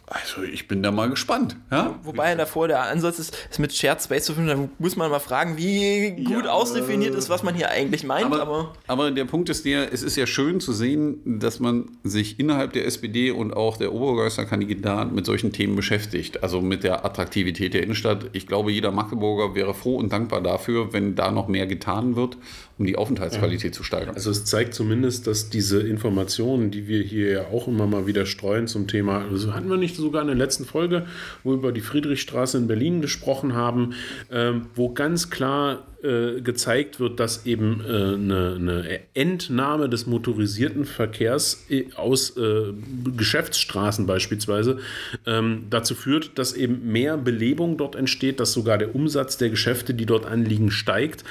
[0.07, 1.55] also ich bin da mal gespannt.
[1.71, 1.99] Ja?
[2.03, 5.19] Wobei davor der Ansatz ist, es mit Shared Space zu finden, da muss man mal
[5.19, 8.25] fragen, wie gut ja, ausdefiniert ist, was man hier eigentlich meint.
[8.25, 11.89] Aber, aber, aber, der Punkt ist der, es ist ja schön zu sehen, dass man
[12.03, 16.43] sich innerhalb der SPD und auch der Oberbürgermeisterkandidat mit solchen Themen beschäftigt.
[16.43, 18.29] Also mit der Attraktivität der Innenstadt.
[18.33, 22.37] Ich glaube, jeder Magdeburger wäre froh und dankbar dafür, wenn da noch mehr getan wird
[22.77, 23.77] um die Aufenthaltsqualität ja.
[23.77, 24.15] zu steigern.
[24.15, 28.25] Also es zeigt zumindest, dass diese Informationen, die wir hier ja auch immer mal wieder
[28.25, 31.05] streuen zum Thema, also hatten wir nicht sogar in der letzten Folge,
[31.43, 33.93] wo wir über die Friedrichstraße in Berlin gesprochen haben,
[34.31, 40.85] ähm, wo ganz klar äh, gezeigt wird, dass eben äh, eine, eine, Entnahme des motorisierten
[40.85, 42.73] Verkehrs äh, aus äh,
[43.17, 44.77] Geschäftsstraßen beispielsweise
[45.25, 49.93] ähm, dazu führt, dass eben mehr Belebung dort entsteht, dass sogar der Umsatz der Geschäfte,
[49.95, 51.23] die dort anliegen, steigt.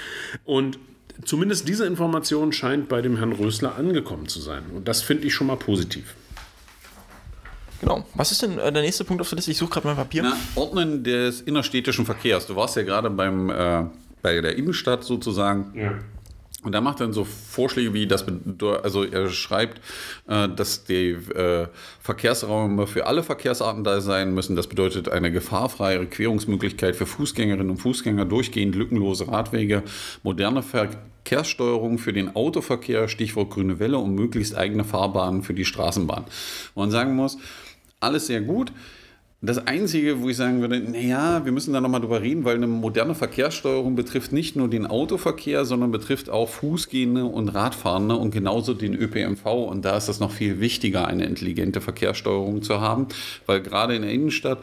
[0.44, 0.78] Und
[1.24, 4.64] zumindest diese Information scheint bei dem Herrn Rösler angekommen zu sein.
[4.74, 6.14] Und das finde ich schon mal positiv.
[7.84, 8.04] Genau.
[8.14, 9.50] Was ist denn äh, der nächste Punkt auf der Liste?
[9.50, 10.22] Ich suche gerade mein Papier.
[10.22, 12.46] Na, Ordnen des innerstädtischen Verkehrs.
[12.46, 13.84] Du warst ja gerade beim, äh,
[14.22, 15.72] bei der Innenstadt sozusagen.
[15.78, 15.92] Ja.
[16.62, 18.24] Und da macht dann so Vorschläge wie das,
[18.82, 19.82] also er schreibt,
[20.26, 21.66] äh, dass die äh,
[22.00, 24.56] Verkehrsräume für alle Verkehrsarten da sein müssen.
[24.56, 29.82] Das bedeutet eine gefahrfreie Querungsmöglichkeit für Fußgängerinnen und Fußgänger, durchgehend lückenlose Radwege,
[30.22, 36.24] moderne Verkehrssteuerung für den Autoverkehr, Stichwort grüne Welle und möglichst eigene Fahrbahnen für die Straßenbahn.
[36.74, 37.36] Wo man sagen muss,
[38.04, 38.72] alles sehr gut.
[39.46, 42.66] Das Einzige, wo ich sagen würde, naja, wir müssen da nochmal drüber reden, weil eine
[42.66, 48.72] moderne Verkehrssteuerung betrifft nicht nur den Autoverkehr, sondern betrifft auch Fußgehende und Radfahrende und genauso
[48.72, 49.44] den ÖPNV.
[49.44, 53.08] Und da ist es noch viel wichtiger, eine intelligente Verkehrssteuerung zu haben,
[53.44, 54.60] weil gerade in der Innenstadt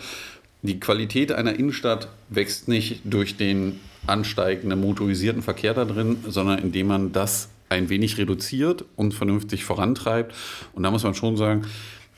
[0.63, 6.87] die Qualität einer Innenstadt wächst nicht durch den ansteigenden motorisierten Verkehr da drin, sondern indem
[6.87, 10.35] man das ein wenig reduziert und vernünftig vorantreibt.
[10.73, 11.63] Und da muss man schon sagen,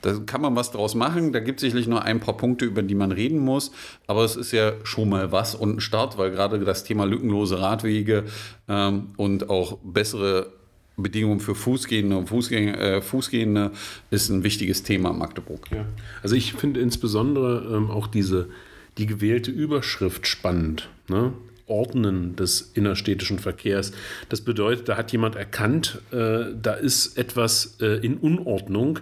[0.04, 1.32] da kann man was draus machen.
[1.32, 3.72] Da gibt es sicherlich nur ein paar Punkte, über die man reden muss.
[4.06, 7.58] Aber es ist ja schon mal was und ein Start, weil gerade das Thema lückenlose
[7.58, 8.24] Radwege
[8.68, 10.52] ähm, und auch bessere
[10.98, 13.72] Bedingungen für Fußgehende und Fußgänger, äh, Fußgehende
[14.10, 15.70] ist ein wichtiges Thema in Magdeburg.
[15.70, 15.86] Ja.
[16.22, 18.50] Also ich finde insbesondere ähm, auch diese,
[18.98, 20.90] die gewählte Überschrift spannend.
[21.08, 21.32] Ne?
[21.66, 23.92] Ordnen des innerstädtischen Verkehrs.
[24.28, 28.98] Das bedeutet, da hat jemand erkannt, äh, da ist etwas äh, in Unordnung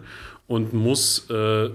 [0.52, 1.70] und muss, äh,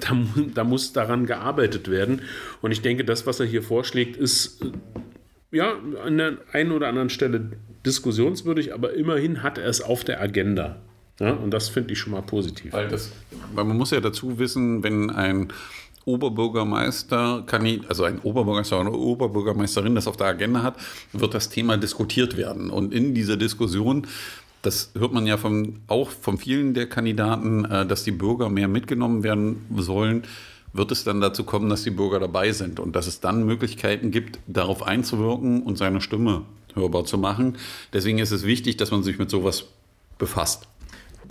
[0.00, 0.16] da,
[0.54, 2.22] da, muss daran gearbeitet werden.
[2.60, 6.88] Und ich denke, das, was er hier vorschlägt, ist äh, ja an der einen oder
[6.88, 7.52] anderen Stelle
[7.86, 10.80] diskussionswürdig, aber immerhin hat er es auf der Agenda.
[11.20, 12.72] Ja, und das finde ich schon mal positiv.
[12.72, 13.12] Weil, das,
[13.54, 15.52] weil man muss ja dazu wissen, wenn ein
[16.04, 17.46] Oberbürgermeister,
[17.86, 20.74] also ein Oberbürgermeister oder eine Oberbürgermeisterin das auf der Agenda hat,
[21.12, 22.68] wird das Thema diskutiert werden.
[22.68, 24.08] Und in dieser Diskussion
[24.62, 28.68] das hört man ja von, auch von vielen der Kandidaten, äh, dass die Bürger mehr
[28.68, 30.22] mitgenommen werden sollen.
[30.72, 34.10] Wird es dann dazu kommen, dass die Bürger dabei sind und dass es dann Möglichkeiten
[34.10, 36.42] gibt, darauf einzuwirken und seine Stimme
[36.74, 37.58] hörbar zu machen.
[37.92, 39.66] Deswegen ist es wichtig, dass man sich mit sowas
[40.16, 40.68] befasst.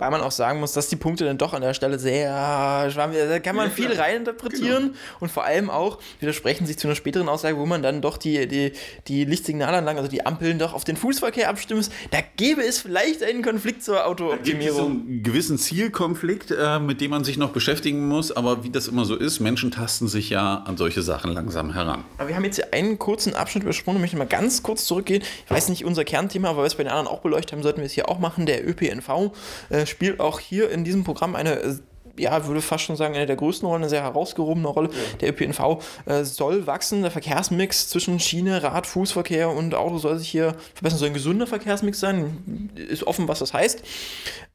[0.02, 3.18] Wobei man auch sagen muss, dass die Punkte dann doch an der Stelle sehr schwammig,
[3.28, 4.96] da kann man viel reininterpretieren genau.
[5.20, 8.48] und vor allem auch widersprechen sich zu einer späteren Aussage, wo man dann doch die,
[8.48, 8.72] die,
[9.06, 11.86] die Lichtsignalanlagen, also die Ampeln doch auf den Fußverkehr abstimmen.
[12.10, 14.76] Da gäbe es vielleicht einen Konflikt zur Autooptimierung.
[14.76, 18.88] So einen gewissen Zielkonflikt, äh, mit dem man sich noch beschäftigen muss, aber wie das
[18.88, 22.02] immer so ist, Menschen tasten sich ja an solche Sachen langsam heran.
[22.18, 25.22] Aber wir haben jetzt hier einen kurzen Abschnitt übersprungen, ich möchte mal ganz kurz zurückgehen.
[25.44, 27.62] Ich weiß nicht, unser Kernthema, aber weil wir es bei den anderen auch beleuchtet haben,
[27.62, 28.46] sollten wir es hier auch machen.
[28.46, 29.30] Der ÖPNV
[29.70, 31.76] äh, spielt auch hier in diesem Programm eine äh,
[32.18, 34.88] ja, würde fast schon sagen, eine der größten Rollen, eine sehr herausgehobene Rolle.
[34.88, 35.16] Ja.
[35.20, 37.02] Der ÖPNV äh, soll wachsen.
[37.02, 40.98] Der Verkehrsmix zwischen Schiene, Rad, Fußverkehr und Auto soll sich hier verbessern.
[40.98, 42.70] Soll ein gesunder Verkehrsmix sein.
[42.74, 43.82] Ist offen, was das heißt.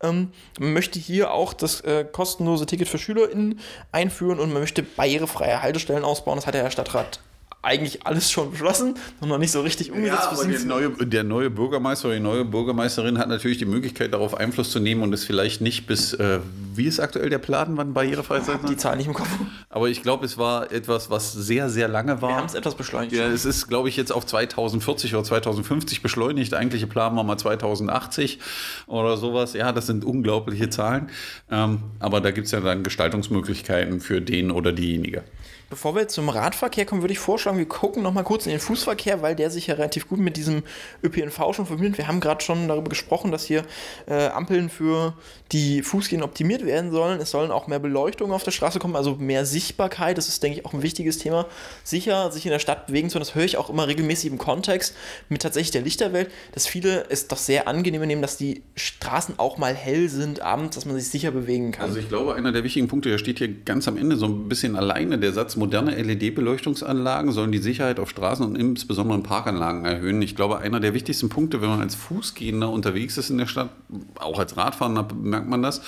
[0.04, 3.60] Ähm, man möchte hier auch das äh, kostenlose Ticket für SchülerInnen
[3.92, 6.38] einführen und man möchte barrierefreie Haltestellen ausbauen.
[6.38, 7.20] Das hat der Stadtrat
[7.68, 10.30] eigentlich alles schon beschlossen und noch nicht so richtig umgesetzt.
[10.32, 14.14] Ja, aber der neue, der neue Bürgermeister oder die neue Bürgermeisterin hat natürlich die Möglichkeit,
[14.14, 16.40] darauf Einfluss zu nehmen und es vielleicht nicht bis, äh,
[16.74, 18.70] wie ist aktuell der Plan, wann barrierefrei sein soll?
[18.70, 19.28] Die Zahl nicht im Kopf.
[19.70, 22.30] Aber ich glaube, es war etwas, was sehr, sehr lange war.
[22.30, 23.14] Wir haben es etwas beschleunigt.
[23.14, 26.54] Ja, es ist, glaube ich, jetzt auf 2040 oder 2050 beschleunigt.
[26.54, 28.40] Der eigentliche Plan war mal 2080
[28.88, 29.54] oder sowas.
[29.54, 31.10] Ja, das sind unglaubliche Zahlen.
[31.52, 35.24] Ähm, aber da gibt es ja dann Gestaltungsmöglichkeiten für den oder diejenige.
[35.70, 38.62] Bevor wir zum Radverkehr kommen, würde ich vorschlagen, wir gucken noch mal kurz in den
[38.62, 40.64] Fußverkehr, weil der sich ja relativ gut mit diesem
[41.04, 41.98] ÖPNV schon verbindet.
[41.98, 43.66] Wir haben gerade schon darüber gesprochen, dass hier
[44.08, 45.14] äh, Ampeln für
[45.52, 47.20] die Fußgänger optimiert werden sollen.
[47.20, 50.18] Es sollen auch mehr Beleuchtung auf der Straße kommen, also mehr Sichtbarkeit.
[50.18, 51.48] Das ist, denke ich, auch ein wichtiges Thema.
[51.84, 54.38] Sicher, sich in der Stadt bewegen zu können, das höre ich auch immer regelmäßig im
[54.38, 54.96] Kontext
[55.28, 59.58] mit tatsächlich der Lichterwelt, dass viele es doch sehr angenehm nehmen, dass die Straßen auch
[59.58, 61.90] mal hell sind abends, dass man sich sicher bewegen kann.
[61.90, 64.48] Also ich glaube, einer der wichtigen Punkte, der steht hier ganz am Ende so ein
[64.48, 69.84] bisschen alleine, der Satz, moderne LED-Beleuchtungsanlagen sollen die Sicherheit auf Straßen und insbesondere in Parkanlagen
[69.86, 70.22] erhöhen.
[70.22, 73.70] Ich glaube, einer der wichtigsten Punkte, wenn man als Fußgehender unterwegs ist in der Stadt,
[74.16, 75.82] auch als Radfahrer merkt man das,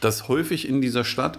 [0.00, 1.38] dass häufig in dieser Stadt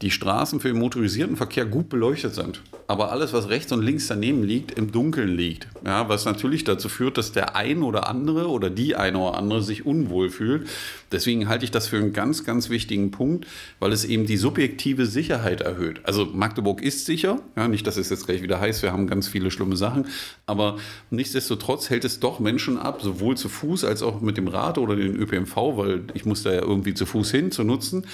[0.00, 2.62] die Straßen für den motorisierten Verkehr gut beleuchtet sind.
[2.86, 5.66] Aber alles, was rechts und links daneben liegt, im Dunkeln liegt.
[5.84, 9.62] Ja, was natürlich dazu führt, dass der ein oder andere oder die eine oder andere
[9.62, 10.68] sich unwohl fühlt.
[11.10, 13.46] Deswegen halte ich das für einen ganz, ganz wichtigen Punkt,
[13.80, 16.00] weil es eben die subjektive Sicherheit erhöht.
[16.04, 17.40] Also Magdeburg ist sicher.
[17.56, 20.06] Ja, nicht, dass es jetzt gleich wieder heißt, wir haben ganz viele schlimme Sachen.
[20.46, 20.78] Aber
[21.10, 24.94] nichtsdestotrotz hält es doch Menschen ab, sowohl zu Fuß als auch mit dem Rad oder
[24.94, 28.06] dem ÖPNV, weil ich muss da ja irgendwie zu Fuß hin, zu nutzen,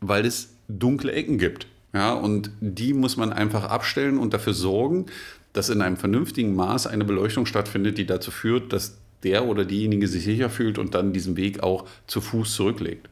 [0.00, 1.66] weil es dunkle Ecken gibt.
[1.92, 5.06] Ja, und die muss man einfach abstellen und dafür sorgen,
[5.52, 10.08] dass in einem vernünftigen Maß eine Beleuchtung stattfindet, die dazu führt, dass der oder diejenige
[10.08, 13.08] sich sicher fühlt und dann diesen Weg auch zu Fuß zurücklegt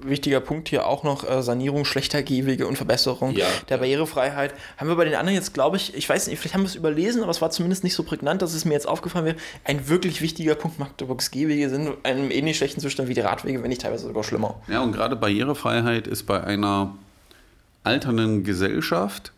[0.00, 3.78] wichtiger Punkt hier auch noch äh, Sanierung schlechter Gehwege und Verbesserung ja, der.
[3.78, 4.54] Barrierefreiheit.
[4.76, 6.74] Haben wir bei den anderen jetzt, glaube ich, ich weiß nicht, vielleicht haben wir es
[6.74, 9.36] überlesen, aber es war zumindest nicht so prägnant, dass es mir jetzt aufgefallen wäre.
[9.64, 13.62] Ein wirklich wichtiger Punkt, Magdeburgs Gehwege sind in einem ähnlich schlechten Zustand wie die Radwege,
[13.62, 14.60] wenn nicht teilweise sogar schlimmer.
[14.68, 16.94] Ja, und gerade Barrierefreiheit ist bei einer
[17.84, 19.32] alternden Gesellschaft,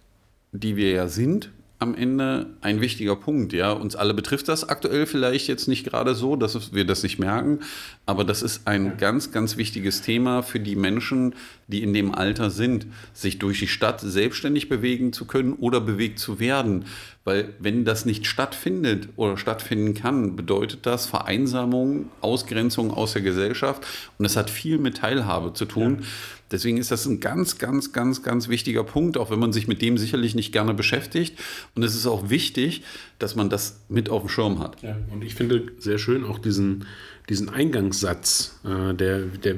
[0.53, 3.55] die wir ja sind, am Ende ein wichtiger Punkt.
[3.55, 7.19] Ja, uns alle betrifft das aktuell vielleicht jetzt nicht gerade so, dass wir das nicht
[7.19, 7.61] merken,
[8.05, 11.35] aber das ist ein ganz, ganz wichtiges Thema für die Menschen,
[11.69, 16.19] die in dem Alter sind, sich durch die Stadt selbstständig bewegen zu können oder bewegt
[16.19, 16.85] zu werden.
[17.24, 23.87] Weil wenn das nicht stattfindet oder stattfinden kann, bedeutet das Vereinsamung, Ausgrenzung aus der Gesellschaft
[24.16, 25.98] und das hat viel mit Teilhabe zu tun.
[26.00, 26.06] Ja.
[26.50, 29.83] Deswegen ist das ein ganz, ganz, ganz, ganz wichtiger Punkt, auch wenn man sich mit
[29.83, 31.38] dem sicherlich nicht gerne beschäftigt.
[31.76, 32.83] Und es ist auch wichtig,
[33.18, 34.83] dass man das mit auf dem Schirm hat.
[34.83, 36.87] Ja, und ich finde sehr schön auch diesen,
[37.28, 39.56] diesen Eingangssatz, äh, der, der,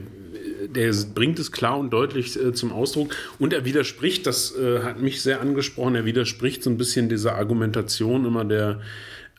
[0.68, 3.14] der bringt es klar und deutlich äh, zum Ausdruck.
[3.38, 7.37] Und er widerspricht, das äh, hat mich sehr angesprochen, er widerspricht so ein bisschen dieser
[7.37, 8.81] Argumentation immer der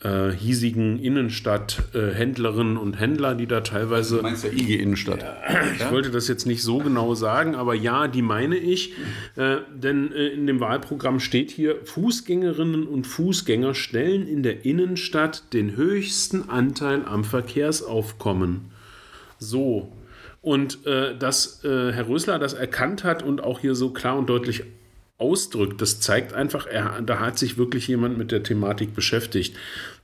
[0.04, 4.18] äh, hiesigen Innenstadthändlerinnen und Händler, die da teilweise.
[4.18, 5.22] Du meinst ja IG Innenstadt.
[5.22, 5.38] Ja,
[5.74, 5.92] ich ja?
[5.92, 8.94] wollte das jetzt nicht so genau sagen, aber ja, die meine ich.
[9.36, 15.54] Äh, denn äh, in dem Wahlprogramm steht hier: Fußgängerinnen und Fußgänger stellen in der Innenstadt
[15.54, 18.72] den höchsten Anteil am Verkehrsaufkommen.
[19.40, 19.92] So.
[20.44, 24.28] Und äh, dass äh, Herr Rösler das erkannt hat und auch hier so klar und
[24.28, 24.66] deutlich
[25.18, 29.56] ausdrückt, das zeigt einfach, er, da hat sich wirklich jemand mit der Thematik beschäftigt.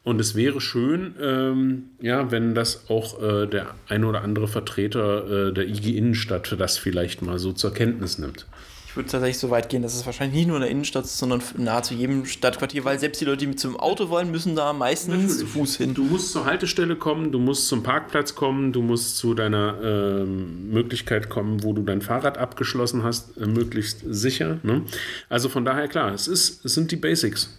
[0.04, 5.50] Und es wäre schön, ähm, ja, wenn das auch äh, der ein oder andere Vertreter
[5.50, 8.48] äh, der IG Innenstadt das vielleicht mal so zur Kenntnis nimmt.
[9.00, 11.42] Würde tatsächlich so weit gehen, dass es wahrscheinlich nicht nur in der Innenstadt ist, sondern
[11.56, 15.38] nahezu jedem Stadtquartier, weil selbst die Leute, die zum Auto wollen, müssen da meistens Natürlich.
[15.38, 15.94] zu Fuß hin.
[15.94, 20.26] Du musst zur Haltestelle kommen, du musst zum Parkplatz kommen, du musst zu deiner äh,
[20.26, 24.60] Möglichkeit kommen, wo du dein Fahrrad abgeschlossen hast, äh, möglichst sicher.
[24.64, 24.82] Ne?
[25.30, 27.50] Also von daher klar, es, ist, es sind die Basics.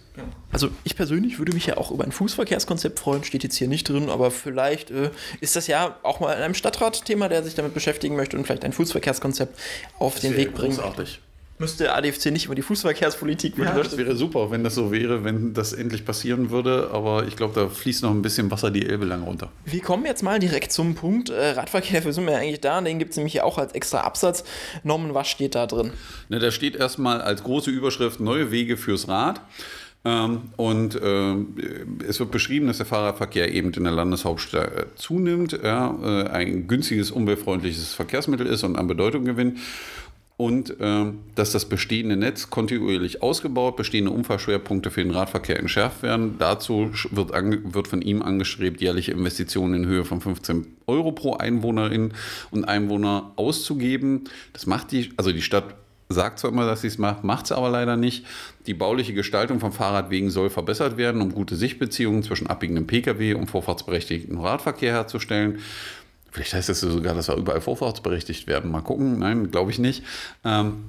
[0.51, 3.89] Also ich persönlich würde mich ja auch über ein Fußverkehrskonzept freuen, steht jetzt hier nicht
[3.89, 7.73] drin, aber vielleicht äh, ist das ja auch mal in einem Stadtrat-Thema, der sich damit
[7.73, 9.57] beschäftigen möchte und vielleicht ein Fußverkehrskonzept
[9.97, 10.75] auf den Weg bringt.
[10.75, 11.19] Großartig.
[11.61, 15.53] Müsste ADFC nicht über die Fußverkehrspolitik Ja, das wäre super, wenn das so wäre, wenn
[15.53, 16.89] das endlich passieren würde.
[16.91, 19.51] Aber ich glaube, da fließt noch ein bisschen Wasser die Elbe lang runter.
[19.65, 21.29] Wir kommen jetzt mal direkt zum Punkt.
[21.29, 22.81] Äh, Radverkehr, dafür sind wir ja eigentlich da.
[22.81, 24.43] Den gibt es nämlich auch als extra Absatz.
[24.81, 25.91] Norman, was steht da drin?
[26.29, 29.39] Ne, da steht erstmal als große Überschrift Neue Wege fürs Rad.
[30.03, 31.55] Ähm, und ähm,
[32.07, 36.67] es wird beschrieben, dass der Fahrradverkehr eben in der Landeshauptstadt äh, zunimmt, ja, äh, ein
[36.67, 39.59] günstiges, umweltfreundliches Verkehrsmittel ist und an Bedeutung gewinnt.
[40.41, 46.37] Und ähm, dass das bestehende Netz kontinuierlich ausgebaut, bestehende Unfallschwerpunkte für den Radverkehr entschärft werden.
[46.39, 52.13] Dazu wird, wird von ihm angestrebt, jährliche Investitionen in Höhe von 15 Euro pro Einwohnerin
[52.49, 54.23] und Einwohner auszugeben.
[54.53, 55.75] Das macht die, also die Stadt
[56.09, 58.25] sagt zwar immer, dass sie es macht, macht es aber leider nicht.
[58.65, 63.45] Die bauliche Gestaltung von Fahrradwegen soll verbessert werden, um gute Sichtbeziehungen zwischen abbiegendem Pkw und
[63.47, 65.59] vorfahrtsberechtigtem Radverkehr herzustellen.
[66.31, 68.71] Vielleicht heißt das sogar, dass wir überall vorfahrtsberechtigt werden.
[68.71, 69.19] Mal gucken.
[69.19, 70.03] Nein, glaube ich nicht.
[70.43, 70.85] Ähm,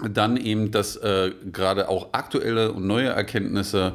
[0.00, 3.94] dann eben, dass äh, gerade auch aktuelle und neue Erkenntnisse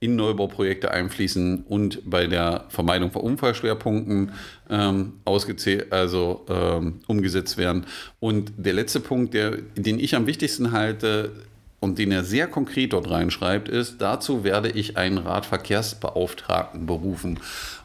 [0.00, 4.32] in Neubauprojekte einfließen und bei der Vermeidung von Unfallschwerpunkten
[4.68, 7.86] ähm, ausgezählt, also ähm, umgesetzt werden.
[8.18, 11.30] Und der letzte Punkt, der, den ich am wichtigsten halte
[11.78, 17.38] und den er sehr konkret dort reinschreibt, ist, dazu werde ich einen Radverkehrsbeauftragten berufen.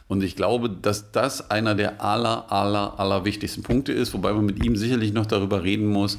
[0.08, 4.46] Und ich glaube, dass das einer der aller, aller, aller wichtigsten Punkte ist, wobei man
[4.46, 6.18] mit ihm sicherlich noch darüber reden muss,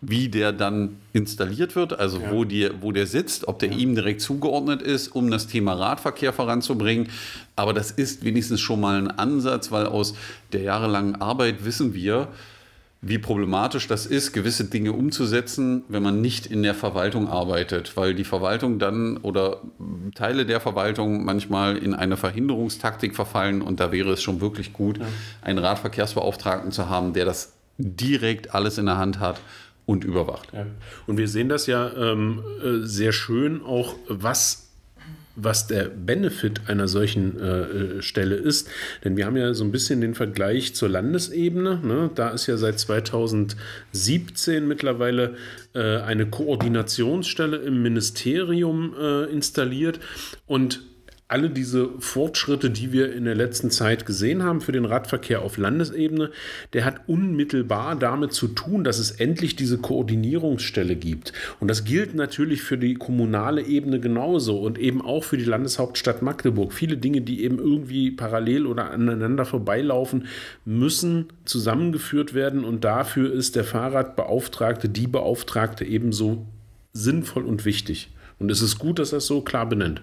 [0.00, 4.20] wie der dann installiert wird, also wo, die, wo der sitzt, ob der ihm direkt
[4.20, 7.08] zugeordnet ist, um das Thema Radverkehr voranzubringen.
[7.56, 10.14] Aber das ist wenigstens schon mal ein Ansatz, weil aus
[10.52, 12.28] der jahrelangen Arbeit wissen wir,
[13.00, 18.14] wie problematisch das ist, gewisse Dinge umzusetzen, wenn man nicht in der Verwaltung arbeitet, weil
[18.14, 19.62] die Verwaltung dann oder
[20.18, 24.98] Teile der Verwaltung manchmal in eine Verhinderungstaktik verfallen und da wäre es schon wirklich gut,
[25.42, 29.40] einen Radverkehrsbeauftragten zu haben, der das direkt alles in der Hand hat
[29.86, 30.48] und überwacht.
[30.52, 30.66] Ja.
[31.06, 34.67] Und wir sehen das ja ähm, äh, sehr schön auch, was
[35.40, 38.68] was der Benefit einer solchen äh, äh, Stelle ist.
[39.04, 41.80] Denn wir haben ja so ein bisschen den Vergleich zur Landesebene.
[41.82, 42.10] Ne?
[42.14, 45.36] Da ist ja seit 2017 mittlerweile
[45.74, 50.00] äh, eine Koordinationsstelle im Ministerium äh, installiert.
[50.46, 50.82] Und
[51.28, 55.58] alle diese Fortschritte, die wir in der letzten Zeit gesehen haben für den Radverkehr auf
[55.58, 56.30] Landesebene,
[56.72, 61.34] der hat unmittelbar damit zu tun, dass es endlich diese Koordinierungsstelle gibt.
[61.60, 66.22] Und das gilt natürlich für die kommunale Ebene genauso und eben auch für die Landeshauptstadt
[66.22, 66.72] Magdeburg.
[66.72, 70.26] Viele Dinge, die eben irgendwie parallel oder aneinander vorbeilaufen,
[70.64, 76.46] müssen zusammengeführt werden und dafür ist der Fahrradbeauftragte, die Beauftragte ebenso
[76.94, 78.08] sinnvoll und wichtig.
[78.38, 80.00] Und es ist gut, dass er es so klar benennt.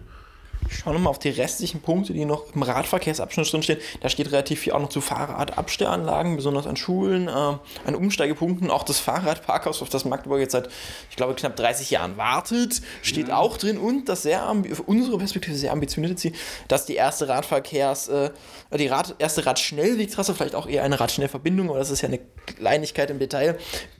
[0.69, 3.79] Schauen wir mal auf die restlichen Punkte, die noch im Radverkehrsabschnitt drinstehen.
[4.01, 8.71] Da steht relativ viel auch noch zu Fahrradabstellanlagen, besonders an Schulen, äh, an Umsteigepunkten.
[8.71, 10.69] Auch das Fahrradparkhaus, auf das Magdeburg jetzt seit,
[11.09, 13.77] ich glaube, knapp 30 Jahren wartet, steht auch drin.
[13.77, 14.53] Und das sehr,
[14.85, 16.33] unsere Perspektive sehr ambitionierte Ziel,
[16.67, 18.31] dass die erste Radverkehrs, äh,
[18.77, 23.09] die Rad, erste Radschnellwegtrasse, vielleicht auch eher eine Radschnellverbindung, aber das ist ja eine Kleinigkeit
[23.09, 23.57] im Detail,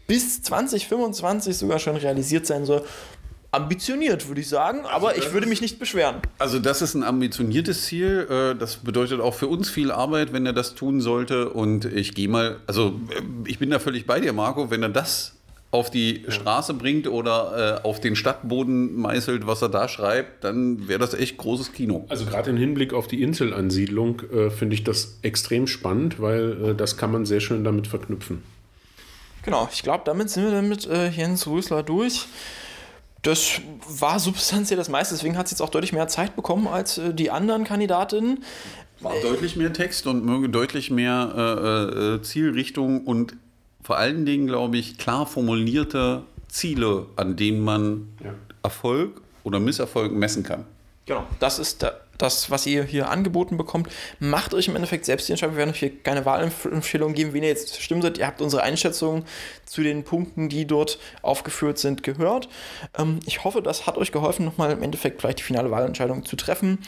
[0.08, 2.86] bis 2025 sogar schon realisiert sein soll.
[3.56, 6.18] Ambitioniert, würde ich sagen, aber ich würde mich nicht beschweren.
[6.40, 8.28] Also das ist ein ambitioniertes Ziel.
[8.30, 11.50] Äh, Das bedeutet auch für uns viel Arbeit, wenn er das tun sollte.
[11.50, 14.90] Und ich gehe mal, also äh, ich bin da völlig bei dir, Marco, wenn er
[14.90, 15.32] das
[15.72, 20.88] auf die Straße bringt oder äh, auf den Stadtboden meißelt, was er da schreibt, dann
[20.88, 22.06] wäre das echt großes Kino.
[22.08, 26.76] Also gerade im Hinblick auf die Inselansiedlung äh, finde ich das extrem spannend, weil äh,
[26.76, 28.42] das kann man sehr schön damit verknüpfen.
[29.44, 32.26] Genau, ich glaube, damit sind wir dann mit äh, Jens Rösler durch.
[33.26, 33.60] Das
[33.90, 37.12] war substanziell das meiste, deswegen hat es jetzt auch deutlich mehr Zeit bekommen als äh,
[37.12, 38.44] die anderen Kandidatinnen.
[39.00, 43.36] War deutlich mehr Text und möge deutlich mehr äh, äh, Zielrichtung und
[43.82, 48.34] vor allen Dingen, glaube ich, klar formulierte Ziele, an denen man Ja.
[48.62, 50.66] Erfolg oder Misserfolg messen kann.
[51.08, 53.90] Genau, das ist da, das, was ihr hier angeboten bekommt.
[54.20, 55.56] Macht euch im Endeffekt selbst die Entscheidung.
[55.56, 58.18] Wir werden euch hier keine Wahlempfehlung geben, wen ihr jetzt stimmen seid.
[58.18, 59.26] Ihr habt unsere Einschätzung
[59.66, 62.50] zu den Punkten, die dort aufgeführt sind, gehört.
[62.98, 66.36] Ähm, ich hoffe, das hat euch geholfen, nochmal im Endeffekt vielleicht die finale Wahlentscheidung zu
[66.36, 66.80] treffen.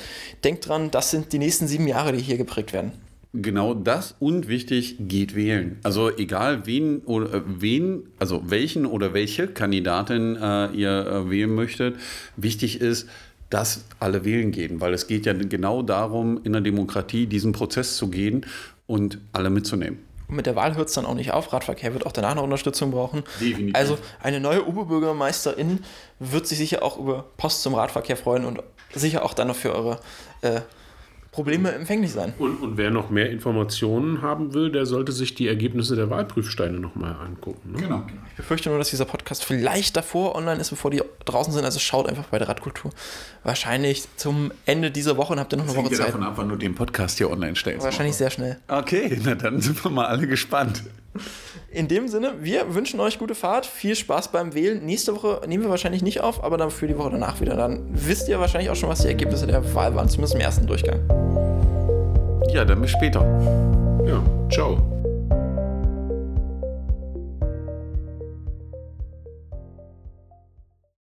[0.44, 2.92] Denkt dran, das sind die nächsten sieben Jahre, die hier geprägt werden.
[3.34, 5.80] Genau das und wichtig, geht wählen.
[5.84, 11.54] Also egal wen oder äh, wen, also welchen oder welche Kandidatin äh, ihr äh, wählen
[11.54, 11.98] möchtet,
[12.38, 13.08] wichtig ist,
[13.50, 17.96] dass alle wählen gehen, weil es geht ja genau darum, in der Demokratie diesen Prozess
[17.96, 18.46] zu gehen
[18.88, 20.00] und alle mitzunehmen.
[20.28, 21.54] Und mit der Wahl hört es dann auch nicht auf.
[21.54, 23.24] Radverkehr wird auch danach noch Unterstützung brauchen.
[23.40, 23.76] Definitiv.
[23.76, 25.80] Also eine neue Oberbürgermeisterin
[26.20, 28.62] wird sich sicher auch über Post zum Radverkehr freuen und
[28.94, 30.00] sicher auch dann noch für eure
[30.42, 30.62] äh,
[31.38, 32.34] Probleme empfänglich sein.
[32.40, 36.80] Und, und wer noch mehr Informationen haben will, der sollte sich die Ergebnisse der Wahlprüfsteine
[36.80, 37.74] nochmal angucken.
[37.74, 37.78] Ne?
[37.78, 38.04] Genau.
[38.32, 41.64] Ich befürchte nur, dass dieser Podcast vielleicht davor online ist, bevor die draußen sind.
[41.64, 42.90] Also schaut einfach bei der Radkultur.
[43.44, 46.08] Wahrscheinlich zum Ende dieser Woche und habt ihr noch eine Hängt Woche Zeit.
[46.08, 47.86] davon ab, wann du den Podcast hier online stellst.
[47.86, 48.58] Wahrscheinlich sehr schnell.
[48.68, 50.82] Okay, na dann sind wir mal alle gespannt.
[51.72, 54.86] In dem Sinne, wir wünschen euch gute Fahrt, viel Spaß beim Wählen.
[54.86, 57.56] Nächste Woche nehmen wir wahrscheinlich nicht auf, aber dann für die Woche danach wieder.
[57.56, 60.66] Dann wisst ihr wahrscheinlich auch schon, was die Ergebnisse der Wahl waren, zumindest im ersten
[60.66, 61.00] Durchgang.
[62.54, 63.22] Ja, dann bis später.
[64.08, 64.97] Ja, ciao.